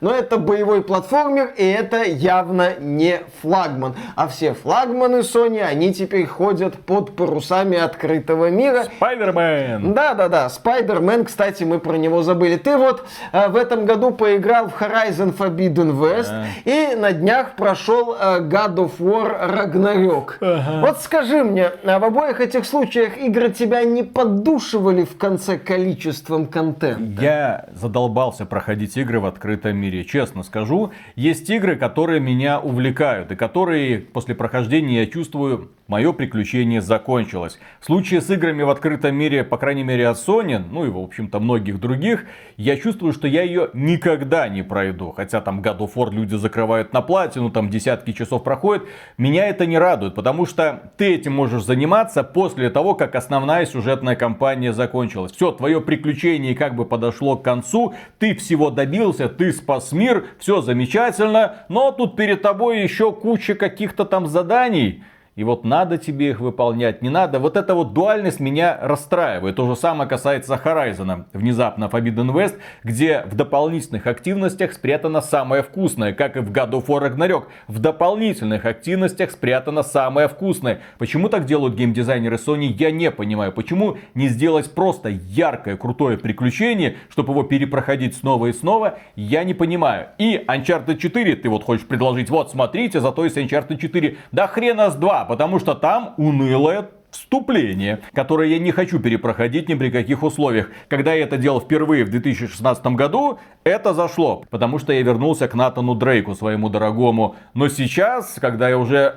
Но 0.00 0.14
это 0.14 0.38
боевой 0.38 0.82
платформер, 0.82 1.52
и 1.56 1.64
это 1.64 2.02
явно 2.02 2.74
не 2.78 3.20
флагман. 3.40 3.94
А 4.16 4.28
все 4.28 4.54
флагманы 4.54 5.18
Sony, 5.18 5.60
они 5.60 5.92
теперь 5.94 6.26
ходят 6.26 6.74
под 6.74 7.16
парусами 7.16 7.78
открытого 7.78 8.50
мира. 8.50 8.84
Спайдермен! 8.96 9.94
Да-да-да, 9.94 10.48
Спайдермен, 10.48 11.24
кстати, 11.24 11.64
мы 11.64 11.78
про 11.78 11.96
него 11.96 12.22
забыли. 12.22 12.56
Ты 12.56 12.76
вот 12.76 13.06
э, 13.32 13.48
в 13.48 13.56
этом 13.56 13.86
году 13.86 14.10
поиграл 14.10 14.68
в 14.68 14.80
Horizon 14.80 15.36
Forbidden 15.36 15.98
West, 15.98 16.30
а. 16.30 16.46
и 16.64 16.94
на 16.94 17.12
днях 17.12 17.56
прошел 17.56 18.14
э, 18.14 18.40
God 18.40 18.76
of 18.76 18.92
War 18.98 19.50
Ragnarok. 19.50 20.34
Ага. 20.40 20.80
Вот 20.86 21.00
скажи 21.00 21.42
мне, 21.44 21.70
а 21.84 21.98
в 21.98 22.04
обоих 22.04 22.40
этих 22.40 22.66
случаях 22.66 23.18
игры 23.18 23.50
тебя 23.50 23.84
не 23.84 24.02
поддушивали 24.02 25.04
в 25.04 25.16
конце 25.16 25.58
количеством 25.58 26.46
контента? 26.46 27.22
Я 27.22 27.66
задолбался 27.74 28.46
проходить 28.46 28.96
игры 28.96 29.20
в 29.20 29.26
открытом 29.26 29.73
мире, 29.76 30.04
честно 30.04 30.42
скажу. 30.42 30.92
Есть 31.16 31.50
игры, 31.50 31.76
которые 31.76 32.20
меня 32.20 32.60
увлекают 32.60 33.32
и 33.32 33.36
которые 33.36 33.98
после 33.98 34.34
прохождения 34.34 35.00
я 35.00 35.06
чувствую 35.06 35.70
мое 35.86 36.12
приключение 36.12 36.80
закончилось. 36.80 37.58
В 37.80 37.86
случае 37.86 38.20
с 38.20 38.30
играми 38.30 38.62
в 38.62 38.70
открытом 38.70 39.14
мире, 39.14 39.44
по 39.44 39.58
крайней 39.58 39.82
мере 39.82 40.08
от 40.08 40.16
Sony, 40.16 40.58
ну 40.58 40.86
и 40.86 40.88
в 40.88 40.98
общем-то 40.98 41.40
многих 41.40 41.78
других, 41.78 42.24
я 42.56 42.76
чувствую, 42.76 43.12
что 43.12 43.28
я 43.28 43.42
ее 43.42 43.70
никогда 43.74 44.48
не 44.48 44.62
пройду. 44.62 45.12
Хотя 45.12 45.40
там 45.40 45.60
God 45.60 45.78
of 45.78 45.94
War 45.94 46.10
люди 46.10 46.36
закрывают 46.36 46.92
на 46.92 47.02
платину, 47.02 47.50
там 47.50 47.68
десятки 47.68 48.12
часов 48.12 48.42
проходит. 48.44 48.84
Меня 49.18 49.46
это 49.48 49.66
не 49.66 49.78
радует, 49.78 50.14
потому 50.14 50.46
что 50.46 50.92
ты 50.96 51.14
этим 51.14 51.34
можешь 51.34 51.64
заниматься 51.64 52.24
после 52.24 52.70
того, 52.70 52.94
как 52.94 53.14
основная 53.14 53.66
сюжетная 53.66 54.16
кампания 54.16 54.72
закончилась. 54.72 55.32
Все, 55.32 55.52
твое 55.52 55.80
приключение 55.80 56.54
как 56.54 56.74
бы 56.74 56.84
подошло 56.84 57.36
к 57.36 57.42
концу, 57.42 57.94
ты 58.18 58.34
всего 58.34 58.70
добился, 58.70 59.28
ты 59.28 59.52
спас 59.52 59.92
мир, 59.92 60.26
все 60.38 60.62
замечательно, 60.62 61.56
но 61.68 61.92
тут 61.92 62.16
перед 62.16 62.42
тобой 62.42 62.80
еще 62.80 63.12
куча 63.12 63.54
каких-то 63.54 64.04
там 64.04 64.26
заданий 64.26 65.02
и 65.36 65.42
вот 65.42 65.64
надо 65.64 65.98
тебе 65.98 66.30
их 66.30 66.38
выполнять, 66.38 67.02
не 67.02 67.08
надо. 67.08 67.40
Вот 67.40 67.56
эта 67.56 67.74
вот 67.74 67.92
дуальность 67.92 68.38
меня 68.38 68.78
расстраивает. 68.80 69.56
То 69.56 69.66
же 69.66 69.74
самое 69.74 70.08
касается 70.08 70.60
Horizon. 70.62 71.24
Внезапно 71.32 71.86
Forbidden 71.86 72.32
West, 72.32 72.56
где 72.84 73.24
в 73.26 73.34
дополнительных 73.34 74.06
активностях 74.06 74.72
спрятано 74.72 75.20
самое 75.20 75.64
вкусное. 75.64 76.12
Как 76.12 76.36
и 76.36 76.40
в 76.40 76.52
God 76.52 76.70
of 76.70 76.86
War 76.86 77.10
Ragnarok. 77.10 77.44
В 77.66 77.80
дополнительных 77.80 78.64
активностях 78.64 79.32
спрятано 79.32 79.82
самое 79.82 80.28
вкусное. 80.28 80.80
Почему 80.98 81.28
так 81.28 81.46
делают 81.46 81.74
геймдизайнеры 81.74 82.36
Sony, 82.36 82.66
я 82.66 82.92
не 82.92 83.10
понимаю. 83.10 83.50
Почему 83.50 83.98
не 84.14 84.28
сделать 84.28 84.72
просто 84.72 85.08
яркое, 85.08 85.76
крутое 85.76 86.16
приключение, 86.16 86.96
чтобы 87.10 87.32
его 87.32 87.42
перепроходить 87.42 88.16
снова 88.16 88.46
и 88.46 88.52
снова, 88.52 88.98
я 89.16 89.42
не 89.42 89.54
понимаю. 89.54 90.08
И 90.18 90.44
Uncharted 90.46 90.96
4 90.96 91.36
ты 91.36 91.48
вот 91.48 91.64
хочешь 91.64 91.86
предложить, 91.86 92.30
вот 92.30 92.52
смотрите, 92.52 93.00
зато 93.00 93.24
есть 93.24 93.36
Uncharted 93.36 93.78
4. 93.78 94.16
Да 94.30 94.46
хрена 94.46 94.90
с 94.90 94.94
два, 94.94 95.23
потому 95.24 95.58
что 95.58 95.74
там 95.74 96.14
унылая 96.16 96.88
вступление, 97.14 98.00
которое 98.12 98.48
я 98.48 98.58
не 98.58 98.72
хочу 98.72 98.98
перепроходить 98.98 99.68
ни 99.68 99.74
при 99.74 99.90
каких 99.90 100.22
условиях. 100.22 100.70
Когда 100.88 101.14
я 101.14 101.22
это 101.22 101.36
делал 101.36 101.60
впервые 101.60 102.04
в 102.04 102.10
2016 102.10 102.84
году, 102.88 103.38
это 103.62 103.94
зашло, 103.94 104.44
потому 104.50 104.78
что 104.78 104.92
я 104.92 105.00
вернулся 105.02 105.48
к 105.48 105.54
Натану 105.54 105.94
Дрейку, 105.94 106.34
своему 106.34 106.68
дорогому. 106.68 107.36
Но 107.54 107.68
сейчас, 107.68 108.36
когда 108.40 108.68
я 108.68 108.78
уже, 108.78 109.16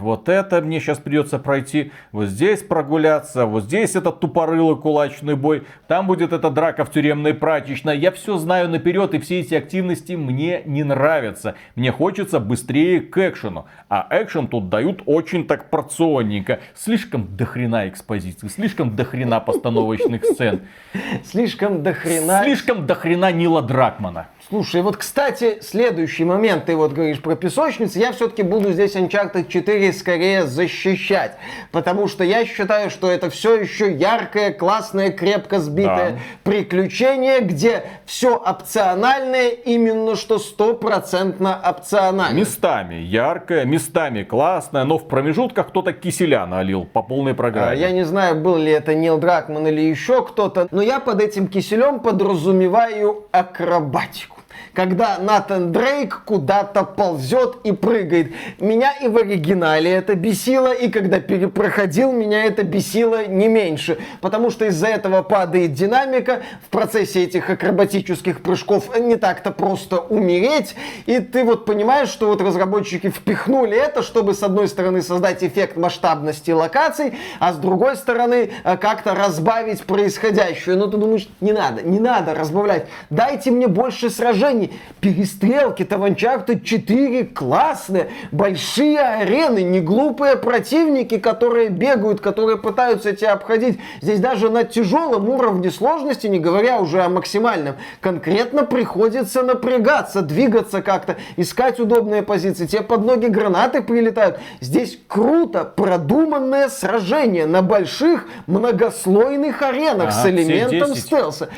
вот 0.00 0.28
это 0.28 0.62
мне 0.62 0.80
сейчас 0.80 0.98
придется 0.98 1.38
пройти, 1.38 1.90
вот 2.12 2.26
здесь 2.26 2.62
прогуляться, 2.62 3.46
вот 3.46 3.64
здесь 3.64 3.96
этот 3.96 4.20
тупорылый 4.20 4.76
кулачный 4.76 5.34
бой, 5.34 5.64
там 5.88 6.06
будет 6.06 6.32
эта 6.32 6.50
драка 6.50 6.84
в 6.84 6.92
тюремной 6.92 7.34
прачечной, 7.34 7.98
я 7.98 8.12
все 8.12 8.38
знаю 8.38 8.68
наперед, 8.68 9.12
и 9.12 9.18
все 9.18 9.40
эти 9.40 9.54
активности 9.54 10.12
мне 10.12 10.62
не 10.64 10.84
нравятся. 10.84 11.56
Мне 11.74 11.90
хочется 11.90 12.38
быстрее 12.38 13.00
к 13.00 13.18
экшену, 13.18 13.66
а 13.88 14.06
экшен 14.10 14.46
тут 14.46 14.68
дают 14.68 15.02
очень 15.06 15.46
так 15.46 15.68
порционненько, 15.68 16.60
слишком 16.74 17.23
слишком 17.24 17.36
дохрена 17.36 17.88
экспозиции, 17.88 18.48
слишком 18.48 18.96
дохрена 18.96 19.40
постановочных 19.40 20.24
сцен. 20.24 20.62
Слишком 21.24 21.82
дохрена... 21.82 22.42
Слишком 22.44 22.86
дохрена 22.86 23.32
Нила 23.32 23.62
Дракмана. 23.62 24.28
Слушай, 24.50 24.82
вот, 24.82 24.98
кстати, 24.98 25.58
следующий 25.62 26.24
момент, 26.24 26.66
ты 26.66 26.76
вот 26.76 26.92
говоришь 26.92 27.22
про 27.22 27.34
песочницы, 27.34 27.98
я 27.98 28.12
все-таки 28.12 28.42
буду 28.42 28.72
здесь 28.72 28.94
Uncharted 28.94 29.48
4 29.48 29.90
скорее 29.94 30.44
защищать, 30.44 31.36
потому 31.72 32.08
что 32.08 32.24
я 32.24 32.44
считаю, 32.44 32.90
что 32.90 33.10
это 33.10 33.30
все 33.30 33.56
еще 33.56 33.90
яркое, 33.90 34.52
классное, 34.52 35.10
крепко 35.10 35.60
сбитое 35.60 36.10
да. 36.10 36.18
приключение, 36.42 37.40
где 37.40 37.84
все 38.04 38.36
опциональное, 38.36 39.48
именно 39.48 40.14
что 40.14 40.38
стопроцентно 40.38 41.58
опционально. 41.58 42.36
Местами 42.36 42.96
яркое, 42.96 43.64
местами 43.64 44.24
классное, 44.24 44.84
но 44.84 44.98
в 44.98 45.08
промежутках 45.08 45.68
кто-то 45.68 45.94
киселя 45.94 46.44
налил 46.44 46.84
по 46.84 47.02
полной 47.02 47.32
программе. 47.32 47.72
А, 47.72 47.74
я 47.74 47.92
не 47.92 48.04
знаю, 48.04 48.36
был 48.42 48.58
ли 48.58 48.70
это 48.70 48.94
Нил 48.94 49.16
Дракман 49.16 49.66
или 49.68 49.80
еще 49.80 50.22
кто-то, 50.22 50.68
но 50.70 50.82
я 50.82 51.00
под 51.00 51.22
этим 51.22 51.48
киселем 51.48 52.00
подразумеваю 52.00 53.24
акробатику 53.32 54.33
когда 54.74 55.18
Натан 55.18 55.72
Дрейк 55.72 56.22
куда-то 56.24 56.82
ползет 56.84 57.56
и 57.64 57.72
прыгает. 57.72 58.32
Меня 58.58 58.92
и 58.92 59.08
в 59.08 59.16
оригинале 59.16 59.90
это 59.90 60.14
бесило, 60.14 60.72
и 60.72 60.88
когда 60.88 61.20
перепроходил, 61.20 62.12
меня 62.12 62.44
это 62.44 62.64
бесило 62.64 63.26
не 63.26 63.48
меньше. 63.48 63.98
Потому 64.20 64.50
что 64.50 64.66
из-за 64.66 64.88
этого 64.88 65.22
падает 65.22 65.72
динамика, 65.72 66.42
в 66.66 66.70
процессе 66.70 67.22
этих 67.24 67.48
акробатических 67.48 68.42
прыжков 68.42 68.98
не 68.98 69.16
так-то 69.16 69.52
просто 69.52 69.98
умереть, 69.98 70.74
и 71.06 71.20
ты 71.20 71.44
вот 71.44 71.64
понимаешь, 71.64 72.08
что 72.08 72.26
вот 72.26 72.40
разработчики 72.40 73.10
впихнули 73.10 73.76
это, 73.76 74.02
чтобы 74.02 74.34
с 74.34 74.42
одной 74.42 74.68
стороны 74.68 75.02
создать 75.02 75.44
эффект 75.44 75.76
масштабности 75.76 76.50
локаций, 76.50 77.14
а 77.38 77.52
с 77.52 77.56
другой 77.56 77.96
стороны 77.96 78.50
э, 78.64 78.76
как-то 78.76 79.14
разбавить 79.14 79.84
происходящее. 79.84 80.76
Но 80.76 80.88
ты 80.88 80.96
думаешь, 80.96 81.28
не 81.40 81.52
надо, 81.52 81.82
не 81.82 82.00
надо 82.00 82.34
разбавлять. 82.34 82.86
Дайте 83.10 83.50
мне 83.50 83.68
больше 83.68 84.10
сражений, 84.10 84.63
сражений. 84.64 84.72
Перестрелки-то 85.00 85.98
в 85.98 86.04
Uncharted 86.04 86.62
4 86.62 87.24
классные. 87.26 88.08
Большие 88.32 88.98
арены, 88.98 89.62
не 89.62 89.80
глупые 89.80 90.36
противники, 90.36 91.18
которые 91.18 91.68
бегают, 91.68 92.20
которые 92.20 92.56
пытаются 92.56 93.14
тебя 93.14 93.32
обходить. 93.32 93.78
Здесь 94.00 94.20
даже 94.20 94.50
на 94.50 94.64
тяжелом 94.64 95.28
уровне 95.28 95.70
сложности, 95.70 96.26
не 96.26 96.38
говоря 96.38 96.78
уже 96.78 97.02
о 97.02 97.08
максимальном, 97.08 97.74
конкретно 98.00 98.64
приходится 98.64 99.42
напрягаться, 99.42 100.22
двигаться 100.22 100.80
как-то, 100.80 101.16
искать 101.36 101.80
удобные 101.80 102.22
позиции. 102.22 102.66
Тебе 102.66 102.82
под 102.82 103.04
ноги 103.04 103.26
гранаты 103.26 103.82
прилетают. 103.82 104.38
Здесь 104.60 104.98
круто 105.06 105.64
продуманное 105.64 106.68
сражение 106.68 107.46
на 107.46 107.60
больших 107.60 108.26
многослойных 108.46 109.60
аренах 109.62 110.08
ага, 110.08 110.22
с 110.22 110.26
элементом 110.26 110.94
стелса. 110.94 111.48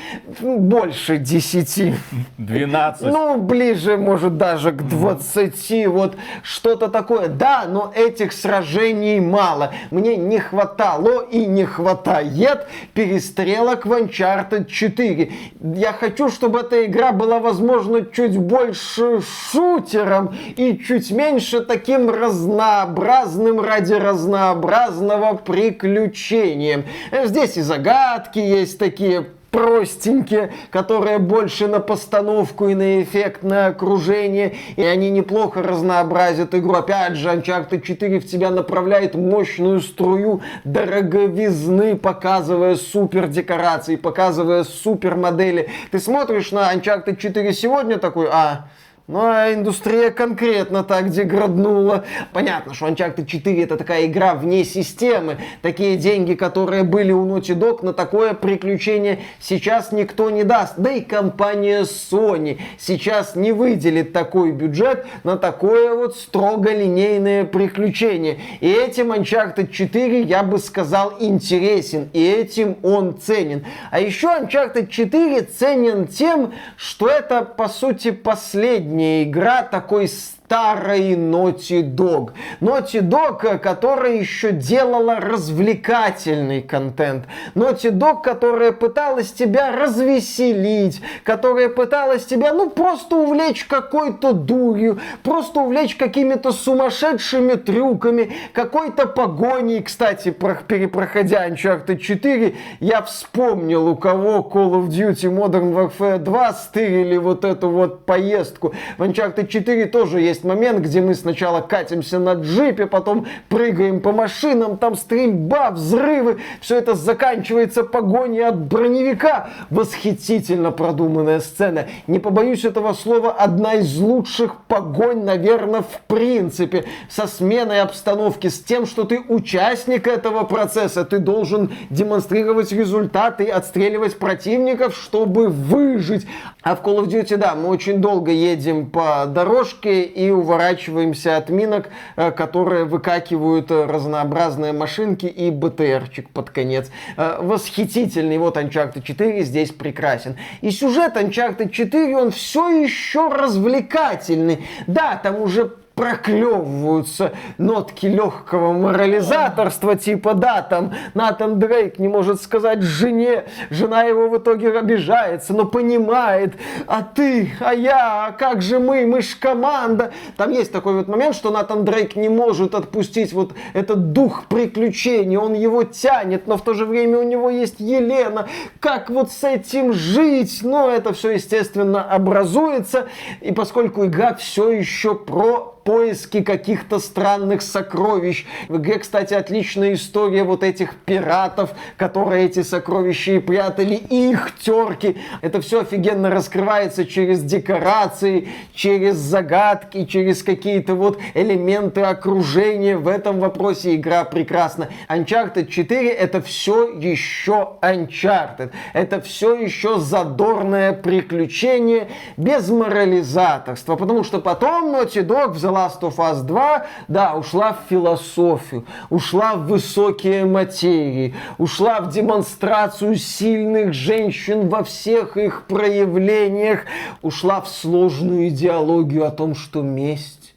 Больше 0.41 1.19
10. 1.19 1.95
12. 2.39 2.96
15. 2.99 3.13
Ну, 3.13 3.37
ближе, 3.39 3.97
может, 3.97 4.37
даже 4.37 4.73
к 4.73 4.83
20, 4.83 5.87
вот 5.89 6.17
что-то 6.43 6.89
такое. 6.89 7.29
Да, 7.29 7.65
но 7.69 7.93
этих 7.95 8.33
сражений 8.33 9.21
мало. 9.21 9.73
Мне 9.91 10.17
не 10.17 10.39
хватало 10.39 11.25
и 11.25 11.47
не 11.47 11.65
хватает 11.65 12.67
перестрелок 12.95 13.87
в 13.87 13.93
Uncharted 13.93 14.67
4. 14.67 15.33
Я 15.75 15.93
хочу, 15.93 16.29
чтобы 16.29 16.61
эта 16.61 16.85
игра 16.85 17.13
была, 17.13 17.39
возможно, 17.41 18.05
чуть 18.05 18.39
больше 18.39 19.21
шутером 19.53 20.35
и 20.57 20.79
чуть 20.79 21.11
меньше 21.11 21.61
таким 21.61 22.11
разнообразным 22.11 23.61
ради 23.61 23.95
разнообразного 23.95 25.37
приключением. 25.37 26.85
Здесь 27.25 27.57
и 27.57 27.63
загадки 27.63 28.39
есть 28.39 28.79
такие 28.79 29.27
простенькие, 29.57 30.53
которые 30.71 31.19
больше 31.19 31.67
на 31.67 31.81
постановку 31.81 32.69
и 32.69 32.75
на 32.75 33.03
эффект, 33.03 33.43
на 33.43 33.69
окружение, 33.69 34.55
и 34.77 34.83
они 34.83 35.09
неплохо 35.09 35.63
разнообразят 35.63 36.55
игру. 36.55 36.75
Опять 36.75 37.15
же, 37.15 37.31
Uncharted 37.31 37.81
4 37.81 38.21
в 38.21 38.27
тебя 38.27 38.51
направляет 38.51 39.15
мощную 39.15 39.81
струю 39.81 40.43
дороговизны, 40.65 41.97
показывая 41.97 42.77
супер 42.77 43.29
декорации, 43.29 43.97
показывая 43.97 44.65
супер 44.65 45.17
модели. 45.17 45.71
Ты 45.91 46.01
смотришь 46.01 46.53
на 46.53 46.75
Uncharted 46.75 47.17
4 47.17 47.55
сегодня 47.55 47.97
такой, 47.97 48.29
а, 48.31 48.67
ну, 49.09 49.21
а 49.23 49.55
индустрия 49.55 50.11
конкретно 50.11 50.83
так 50.83 51.11
деграднула. 51.11 52.05
Понятно, 52.33 52.75
что 52.75 52.89
Uncharted 52.89 53.27
4 53.27 53.63
это 53.63 53.77
такая 53.77 54.07
игра 54.07 54.35
вне 54.35 54.65
системы. 54.65 55.39
Такие 55.63 55.97
деньги, 55.97 56.35
которые 56.35 56.83
были 56.83 57.13
у 57.13 57.25
Naughty 57.25 57.55
Dog, 57.57 57.85
на 57.85 57.93
такое 57.93 58.35
приключение 58.35 59.21
сейчас 59.39 59.93
никто 59.93 60.29
не 60.31 60.43
даст. 60.43 60.75
Да 60.77 60.91
и 60.91 61.03
компания 61.03 61.83
Sony 61.83 62.59
сейчас 62.79 63.37
не 63.37 63.53
выделит 63.53 64.13
такой 64.13 64.51
бюджет 64.51 65.07
на 65.23 65.37
такое 65.37 65.95
вот 65.95 66.17
строго 66.17 66.73
линейное 66.73 67.45
приключение. 67.45 68.39
И 68.59 68.69
этим 68.69 69.13
Uncharted 69.13 69.71
4, 69.71 70.23
я 70.23 70.43
бы 70.43 70.59
сказал, 70.59 71.15
интересен. 71.21 72.11
И 72.13 72.27
этим 72.27 72.77
он 72.83 73.17
ценен. 73.21 73.65
А 73.93 74.01
еще 74.01 74.27
Uncharted 74.27 74.89
4 74.89 75.43
ценен 75.43 76.09
тем, 76.09 76.55
что 76.77 77.07
это, 77.09 77.43
по 77.43 77.69
сути, 77.69 78.11
последний 78.11 78.96
последняя 78.97 79.25
игра 79.25 79.63
такой 79.63 80.11
старой 80.47 81.15
Naughty 81.15 81.83
Dog. 81.83 82.31
Naughty 82.61 83.01
Dog, 83.01 83.59
которая 83.59 84.15
еще 84.15 84.53
делала 84.53 85.17
развлекательный 85.17 86.63
контент. 86.63 87.25
Naughty 87.57 87.91
Dog, 87.91 88.23
которая 88.23 88.71
пыталась 88.71 89.33
тебя 89.33 89.73
развеселить, 89.73 91.03
которая 91.25 91.69
пыталась 91.69 92.27
тебя, 92.27 92.53
ну, 92.53 92.71
просто 92.71 93.17
увлечь 93.17 93.65
какой-то 93.65 94.33
дурью, 94.33 95.01
просто 95.25 95.61
увлечь 95.61 95.97
какими-то 95.97 96.53
сумасшедшими 96.53 97.55
трюками, 97.55 98.33
какой-то 98.53 99.09
погоней. 99.09 99.83
Кстати, 99.83 100.31
перепроходя 100.31 101.49
Uncharted 101.49 101.97
4, 101.99 102.55
я 102.79 103.03
вспомнил, 103.03 103.89
у 103.89 103.97
кого 103.97 104.49
Call 104.49 104.75
of 104.75 104.89
Duty 104.91 105.29
Modern 105.29 105.75
Warfare 105.75 106.19
2 106.19 106.53
стырили 106.53 107.17
вот 107.17 107.45
эту 107.45 107.69
вот 107.69 108.07
поездку. 108.07 108.73
В 108.97 109.03
Uncharted 109.03 109.49
4 109.49 109.87
тоже 109.87 110.21
есть 110.21 110.36
есть 110.37 110.45
момент, 110.45 110.81
где 110.81 111.01
мы 111.01 111.15
сначала 111.15 111.63
катимся 111.63 112.19
на 112.19 112.35
джипе, 112.35 112.87
потом 112.87 113.27
прыгаем 113.49 114.01
по 114.01 114.13
машинам, 114.13 114.77
там 114.77 114.95
стрельба, 114.95 115.71
взрывы, 115.71 116.39
все 116.61 116.77
это 116.77 116.95
заканчивается 116.95 117.85
погоней 117.85 118.47
от 118.47 118.59
броневика. 118.59 119.49
Восхитительно 119.71 120.73
продуманная 120.73 121.41
сцена. 121.41 121.87
Не 122.07 122.19
побоюсь 122.19 122.65
этого 122.65 122.93
слова, 122.93 123.33
одна 123.33 123.75
из 123.75 123.97
лучших 123.97 124.57
погонь, 124.69 125.25
наверное, 125.25 125.83
в 125.83 126.01
принципе, 126.07 126.85
со 127.09 127.27
сменой 127.27 127.81
обстановки, 127.81 128.49
с 128.49 128.61
тем, 128.61 128.85
что 128.87 129.05
ты 129.05 129.21
участник 129.21 130.07
этого 130.07 130.45
процесса, 130.45 131.05
ты 131.05 131.19
должен 131.19 131.73
демонстрировать 131.89 132.73
результаты, 132.73 133.47
отстреливать 133.47 134.19
противников, 134.19 134.97
чтобы 134.97 135.49
выжить. 135.49 136.27
А 136.63 136.77
в 136.77 136.83
Call 136.83 137.05
of 137.05 137.07
Duty, 137.07 137.37
да, 137.37 137.55
мы 137.55 137.69
очень 137.69 138.01
долго 138.01 138.31
едем 138.31 138.91
по 138.91 139.25
дорожке 139.27 140.03
и 140.03 140.26
уворачиваемся 140.31 141.37
от 141.37 141.49
минок, 141.51 141.89
э, 142.17 142.31
которые 142.31 142.85
выкакивают 142.85 143.71
э, 143.71 143.87
разнообразные 143.87 144.73
машинки 144.73 145.27
и 145.27 145.51
БТРчик 145.51 146.29
под 146.31 146.51
конец. 146.51 146.91
Э, 147.17 147.39
восхитительный 147.41 148.39
вот 148.39 148.57
Uncharted 148.57 149.03
4 149.03 149.43
здесь 149.45 149.71
прекрасен. 149.71 150.37
И 150.61 150.71
сюжет 150.71 151.17
Uncharted 151.17 151.71
4, 151.71 152.17
он 152.17 152.31
все 152.31 152.69
еще 152.69 153.29
развлекательный. 153.29 154.65
Да, 154.87 155.17
там 155.17 155.41
уже 155.41 155.73
проклевываются 155.97 157.33
нотки 157.57 158.05
легкого 158.05 158.75
морализаторства, 158.75 159.97
типа, 159.97 160.35
да, 160.35 160.61
там 160.61 160.93
Натан 161.15 161.59
Дрейк 161.59 161.99
не 161.99 162.07
может 162.07 162.43
сказать 162.43 162.83
жене, 162.83 163.47
жена 163.71 164.03
его 164.03 164.29
в 164.29 164.37
итоге 164.37 164.79
обижается, 164.79 165.55
но 165.55 165.65
понимает, 165.65 166.53
а 166.87 167.03
ты, 167.03 167.51
а 167.61 167.73
я, 167.73 168.27
а 168.27 168.33
как 168.33 168.61
же 168.61 168.79
мы, 168.79 169.07
мы 169.07 169.23
ж 169.23 169.37
команда. 169.41 170.13
Там 170.37 170.53
есть 170.53 170.71
такой 170.71 170.97
вот 170.97 171.09
момент, 171.09 171.35
что 171.35 171.51
Натан 171.51 171.87
Дрейк 171.87 172.15
не 172.15 172.29
может 172.29 172.75
отпустить 172.75 173.33
вот 173.33 173.55
этот 173.73 174.13
дух 174.13 174.45
приключений, 174.49 175.39
он 175.39 175.55
его 175.55 175.83
тянет, 175.83 176.47
но 176.47 176.59
в 176.59 176.63
то 176.63 176.75
же 176.75 176.85
время 176.85 177.21
у 177.21 177.23
него 177.23 177.49
есть 177.49 177.81
Елена, 177.81 178.49
как 178.81 179.09
вот 179.09 179.33
с 179.33 179.43
этим 179.45 179.95
жить? 179.95 180.61
Но 180.63 180.91
это 180.91 181.15
все, 181.15 181.31
естественно, 181.31 182.03
образуется, 182.05 183.09
и 183.41 183.51
поскольку 183.53 184.05
игра 184.05 184.35
все 184.35 184.71
еще 184.71 185.15
про 185.15 185.73
поиски 185.87 186.43
каких-то 186.43 186.99
странных 186.99 187.63
сокровищ. 187.63 188.45
В 188.69 188.79
игре, 188.79 188.99
кстати, 188.99 189.33
отличная 189.35 189.95
история 189.95 190.43
вот 190.43 190.65
этих 190.65 190.97
пиратов, 190.97 191.71
которые 191.97 192.47
эти 192.47 192.63
сокровища 192.63 193.33
и 193.33 193.39
прятали, 193.39 193.95
и 193.95 194.33
их 194.33 194.59
терки. 194.59 195.17
Это 195.43 195.61
все 195.61 195.83
офигенно 195.83 196.29
раскрывается 196.29 197.07
через 197.07 197.41
декорации, 197.41 198.49
через 198.75 199.15
загадки, 199.15 200.05
через 200.07 200.43
какие-то 200.43 200.97
вот 200.97 201.21
элементы 201.35 202.01
окружения. 202.01 202.97
В 202.97 203.07
этом 203.07 203.39
вопросе 203.39 203.95
игра 203.95 204.25
прекрасна. 204.25 204.89
Uncharted 205.09 205.69
4 205.69 206.11
это 206.11 206.43
все 206.43 206.89
еще 206.99 207.75
Uncharted. 207.81 208.73
Это 208.93 209.21
все 209.21 209.55
еще 209.55 210.01
задорное 210.01 210.93
приключение 210.93 212.09
без 212.37 212.69
морализаторства. 212.71 213.95
Потому 213.95 214.25
что 214.25 214.41
потом 214.41 214.93
Naughty 214.93 215.25
Dog 215.25 215.53
в 215.53 215.65
The 215.65 215.76
Last 215.77 216.01
of 216.01 216.17
Us 216.17 216.43
2, 216.43 216.87
да, 217.09 217.35
ушла 217.35 217.75
в 217.75 217.89
философию, 217.91 218.87
ушла 219.11 219.57
в 219.57 219.67
высокие 219.67 220.47
материи, 220.47 221.35
ушла 221.59 222.01
в 222.01 222.11
демонстрацию 222.11 223.17
сильных 223.17 223.93
женщин 223.93 224.71
во 224.71 224.83
всех 224.83 225.37
их 225.37 225.67
проявлениях, 225.67 226.85
ушла 227.21 227.61
в 227.61 227.69
сложную 227.69 228.49
идеологию 228.49 229.27
о 229.27 229.31
том, 229.31 229.55
что 229.55 229.83
месть 229.83 230.55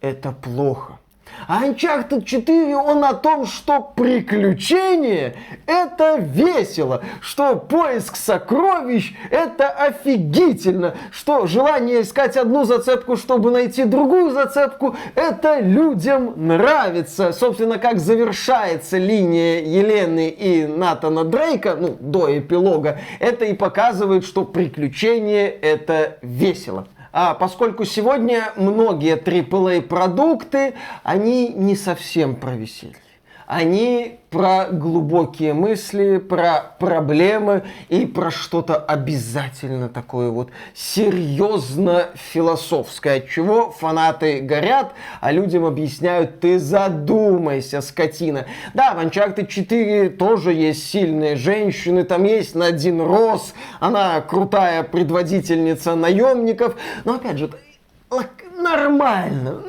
это 0.00 0.32
плохо. 0.32 0.98
А 1.48 1.64
Uncharted 1.64 2.24
4, 2.24 2.76
он 2.76 3.04
о 3.04 3.14
том, 3.14 3.46
что 3.46 3.80
приключение– 3.80 5.34
это 5.66 6.16
весело, 6.18 7.02
что 7.20 7.56
поиск 7.56 8.16
сокровищ– 8.16 9.14
это 9.30 9.68
офигительно, 9.68 10.94
что 11.10 11.46
желание 11.46 12.02
искать 12.02 12.36
одну 12.36 12.64
зацепку, 12.64 13.16
чтобы 13.16 13.50
найти 13.50 13.84
другую 13.84 14.30
зацепку– 14.30 14.96
это 15.14 15.60
людям 15.60 16.34
нравится. 16.36 17.32
Собственно, 17.32 17.78
как 17.78 17.98
завершается 17.98 18.98
линия 18.98 19.60
Елены 19.60 20.28
и 20.28 20.66
Натана 20.66 21.24
Дрейка, 21.24 21.76
ну, 21.78 21.96
до 21.98 22.38
эпилога, 22.38 23.00
это 23.18 23.44
и 23.44 23.54
показывает, 23.54 24.24
что 24.24 24.44
приключение– 24.44 25.48
это 25.62 26.18
весело. 26.22 26.86
А 27.12 27.34
поскольку 27.34 27.84
сегодня 27.84 28.52
многие 28.56 29.16
AAA 29.16 29.82
продукты, 29.82 30.74
они 31.02 31.48
не 31.48 31.76
совсем 31.76 32.36
про 32.36 32.52
веселье. 32.52 33.01
Они 33.54 34.18
про 34.30 34.68
глубокие 34.72 35.52
мысли, 35.52 36.16
про 36.16 36.74
проблемы 36.78 37.64
и 37.90 38.06
про 38.06 38.30
что-то 38.30 38.76
обязательно 38.76 39.90
такое 39.90 40.30
вот 40.30 40.48
серьезно 40.72 42.06
философское, 42.14 43.18
от 43.18 43.28
чего 43.28 43.70
фанаты 43.70 44.40
горят, 44.40 44.94
а 45.20 45.32
людям 45.32 45.66
объясняют, 45.66 46.40
ты 46.40 46.58
задумайся, 46.58 47.82
скотина. 47.82 48.46
Да, 48.72 48.94
в 48.94 49.00
Uncharted 49.00 49.48
4 49.48 50.08
тоже 50.08 50.54
есть 50.54 50.88
сильные 50.90 51.36
женщины, 51.36 52.04
там 52.04 52.24
есть 52.24 52.54
Надин 52.54 53.02
Рос, 53.02 53.52
она 53.80 54.22
крутая 54.22 54.82
предводительница 54.82 55.94
наемников, 55.94 56.76
но 57.04 57.16
опять 57.16 57.36
же, 57.36 57.50
нормально, 58.56 59.62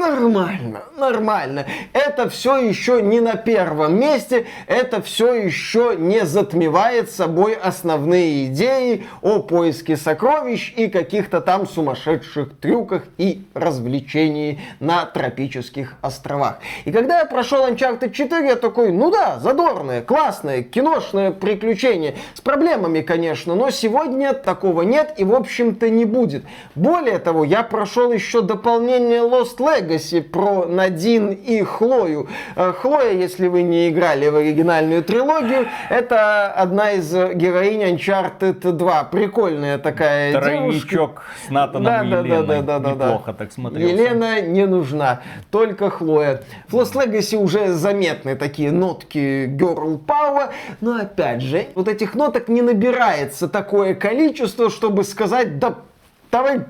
нормально, 0.00 0.82
нормально. 0.96 1.66
Это 1.92 2.30
все 2.30 2.56
еще 2.56 3.02
не 3.02 3.20
на 3.20 3.34
первом 3.34 4.00
месте, 4.00 4.46
это 4.66 5.02
все 5.02 5.34
еще 5.34 5.94
не 5.96 6.24
затмевает 6.24 7.10
собой 7.10 7.54
основные 7.54 8.46
идеи 8.46 9.06
о 9.20 9.40
поиске 9.40 9.96
сокровищ 9.96 10.72
и 10.76 10.88
каких-то 10.88 11.40
там 11.40 11.68
сумасшедших 11.68 12.58
трюках 12.58 13.04
и 13.18 13.44
развлечений 13.52 14.60
на 14.80 15.04
тропических 15.04 15.96
островах. 16.00 16.58
И 16.86 16.92
когда 16.92 17.18
я 17.18 17.26
прошел 17.26 17.66
Uncharted 17.66 18.12
4, 18.12 18.48
я 18.48 18.56
такой, 18.56 18.92
ну 18.92 19.10
да, 19.10 19.38
задорное, 19.38 20.00
классное, 20.00 20.62
киношное 20.62 21.30
приключение. 21.30 22.14
С 22.34 22.40
проблемами, 22.40 23.02
конечно, 23.02 23.54
но 23.54 23.70
сегодня 23.70 24.32
такого 24.32 24.82
нет 24.82 25.14
и, 25.18 25.24
в 25.24 25.34
общем-то, 25.34 25.90
не 25.90 26.06
будет. 26.06 26.44
Более 26.74 27.18
того, 27.18 27.44
я 27.44 27.62
прошел 27.62 28.12
еще 28.12 28.40
дополнение 28.40 29.20
Lost 29.20 29.58
Legacy, 29.58 29.89
Legacy 29.90 30.22
про 30.22 30.66
Надин 30.66 31.30
и 31.30 31.62
Хлою. 31.62 32.28
Э, 32.56 32.72
Хлоя, 32.72 33.12
если 33.12 33.48
вы 33.48 33.62
не 33.62 33.88
играли 33.88 34.28
в 34.28 34.36
оригинальную 34.36 35.02
трилогию, 35.02 35.68
это 35.88 36.52
одна 36.52 36.92
из 36.92 37.12
героинь 37.12 37.82
Uncharted 37.82 38.72
2. 38.72 39.04
Прикольная 39.04 39.78
такая 39.78 40.32
Тройничок 40.32 40.90
девушка. 40.90 41.22
с 41.46 41.50
Натаном 41.50 41.84
да, 41.84 42.04
и 42.04 42.10
да, 42.10 42.18
Еленой. 42.20 42.46
да, 42.46 42.62
да, 42.62 42.78
да, 42.78 42.94
да, 42.94 43.04
Неплохо 43.06 43.32
так 43.32 43.52
смотрелся. 43.52 43.94
Елена 43.94 44.40
не 44.40 44.66
нужна, 44.66 45.20
только 45.50 45.90
Хлоя. 45.90 46.42
В 46.68 46.74
Lost 46.74 46.94
Legacy 46.94 47.36
уже 47.36 47.72
заметны 47.72 48.36
такие 48.36 48.72
нотки 48.72 49.46
girl 49.46 50.00
power, 50.04 50.50
но 50.80 50.96
опять 50.96 51.42
же, 51.42 51.66
вот 51.74 51.88
этих 51.88 52.14
ноток 52.14 52.48
не 52.48 52.62
набирается 52.62 53.48
такое 53.48 53.94
количество, 53.94 54.70
чтобы 54.70 55.04
сказать, 55.04 55.58
да 55.58 55.74
давай 56.30 56.60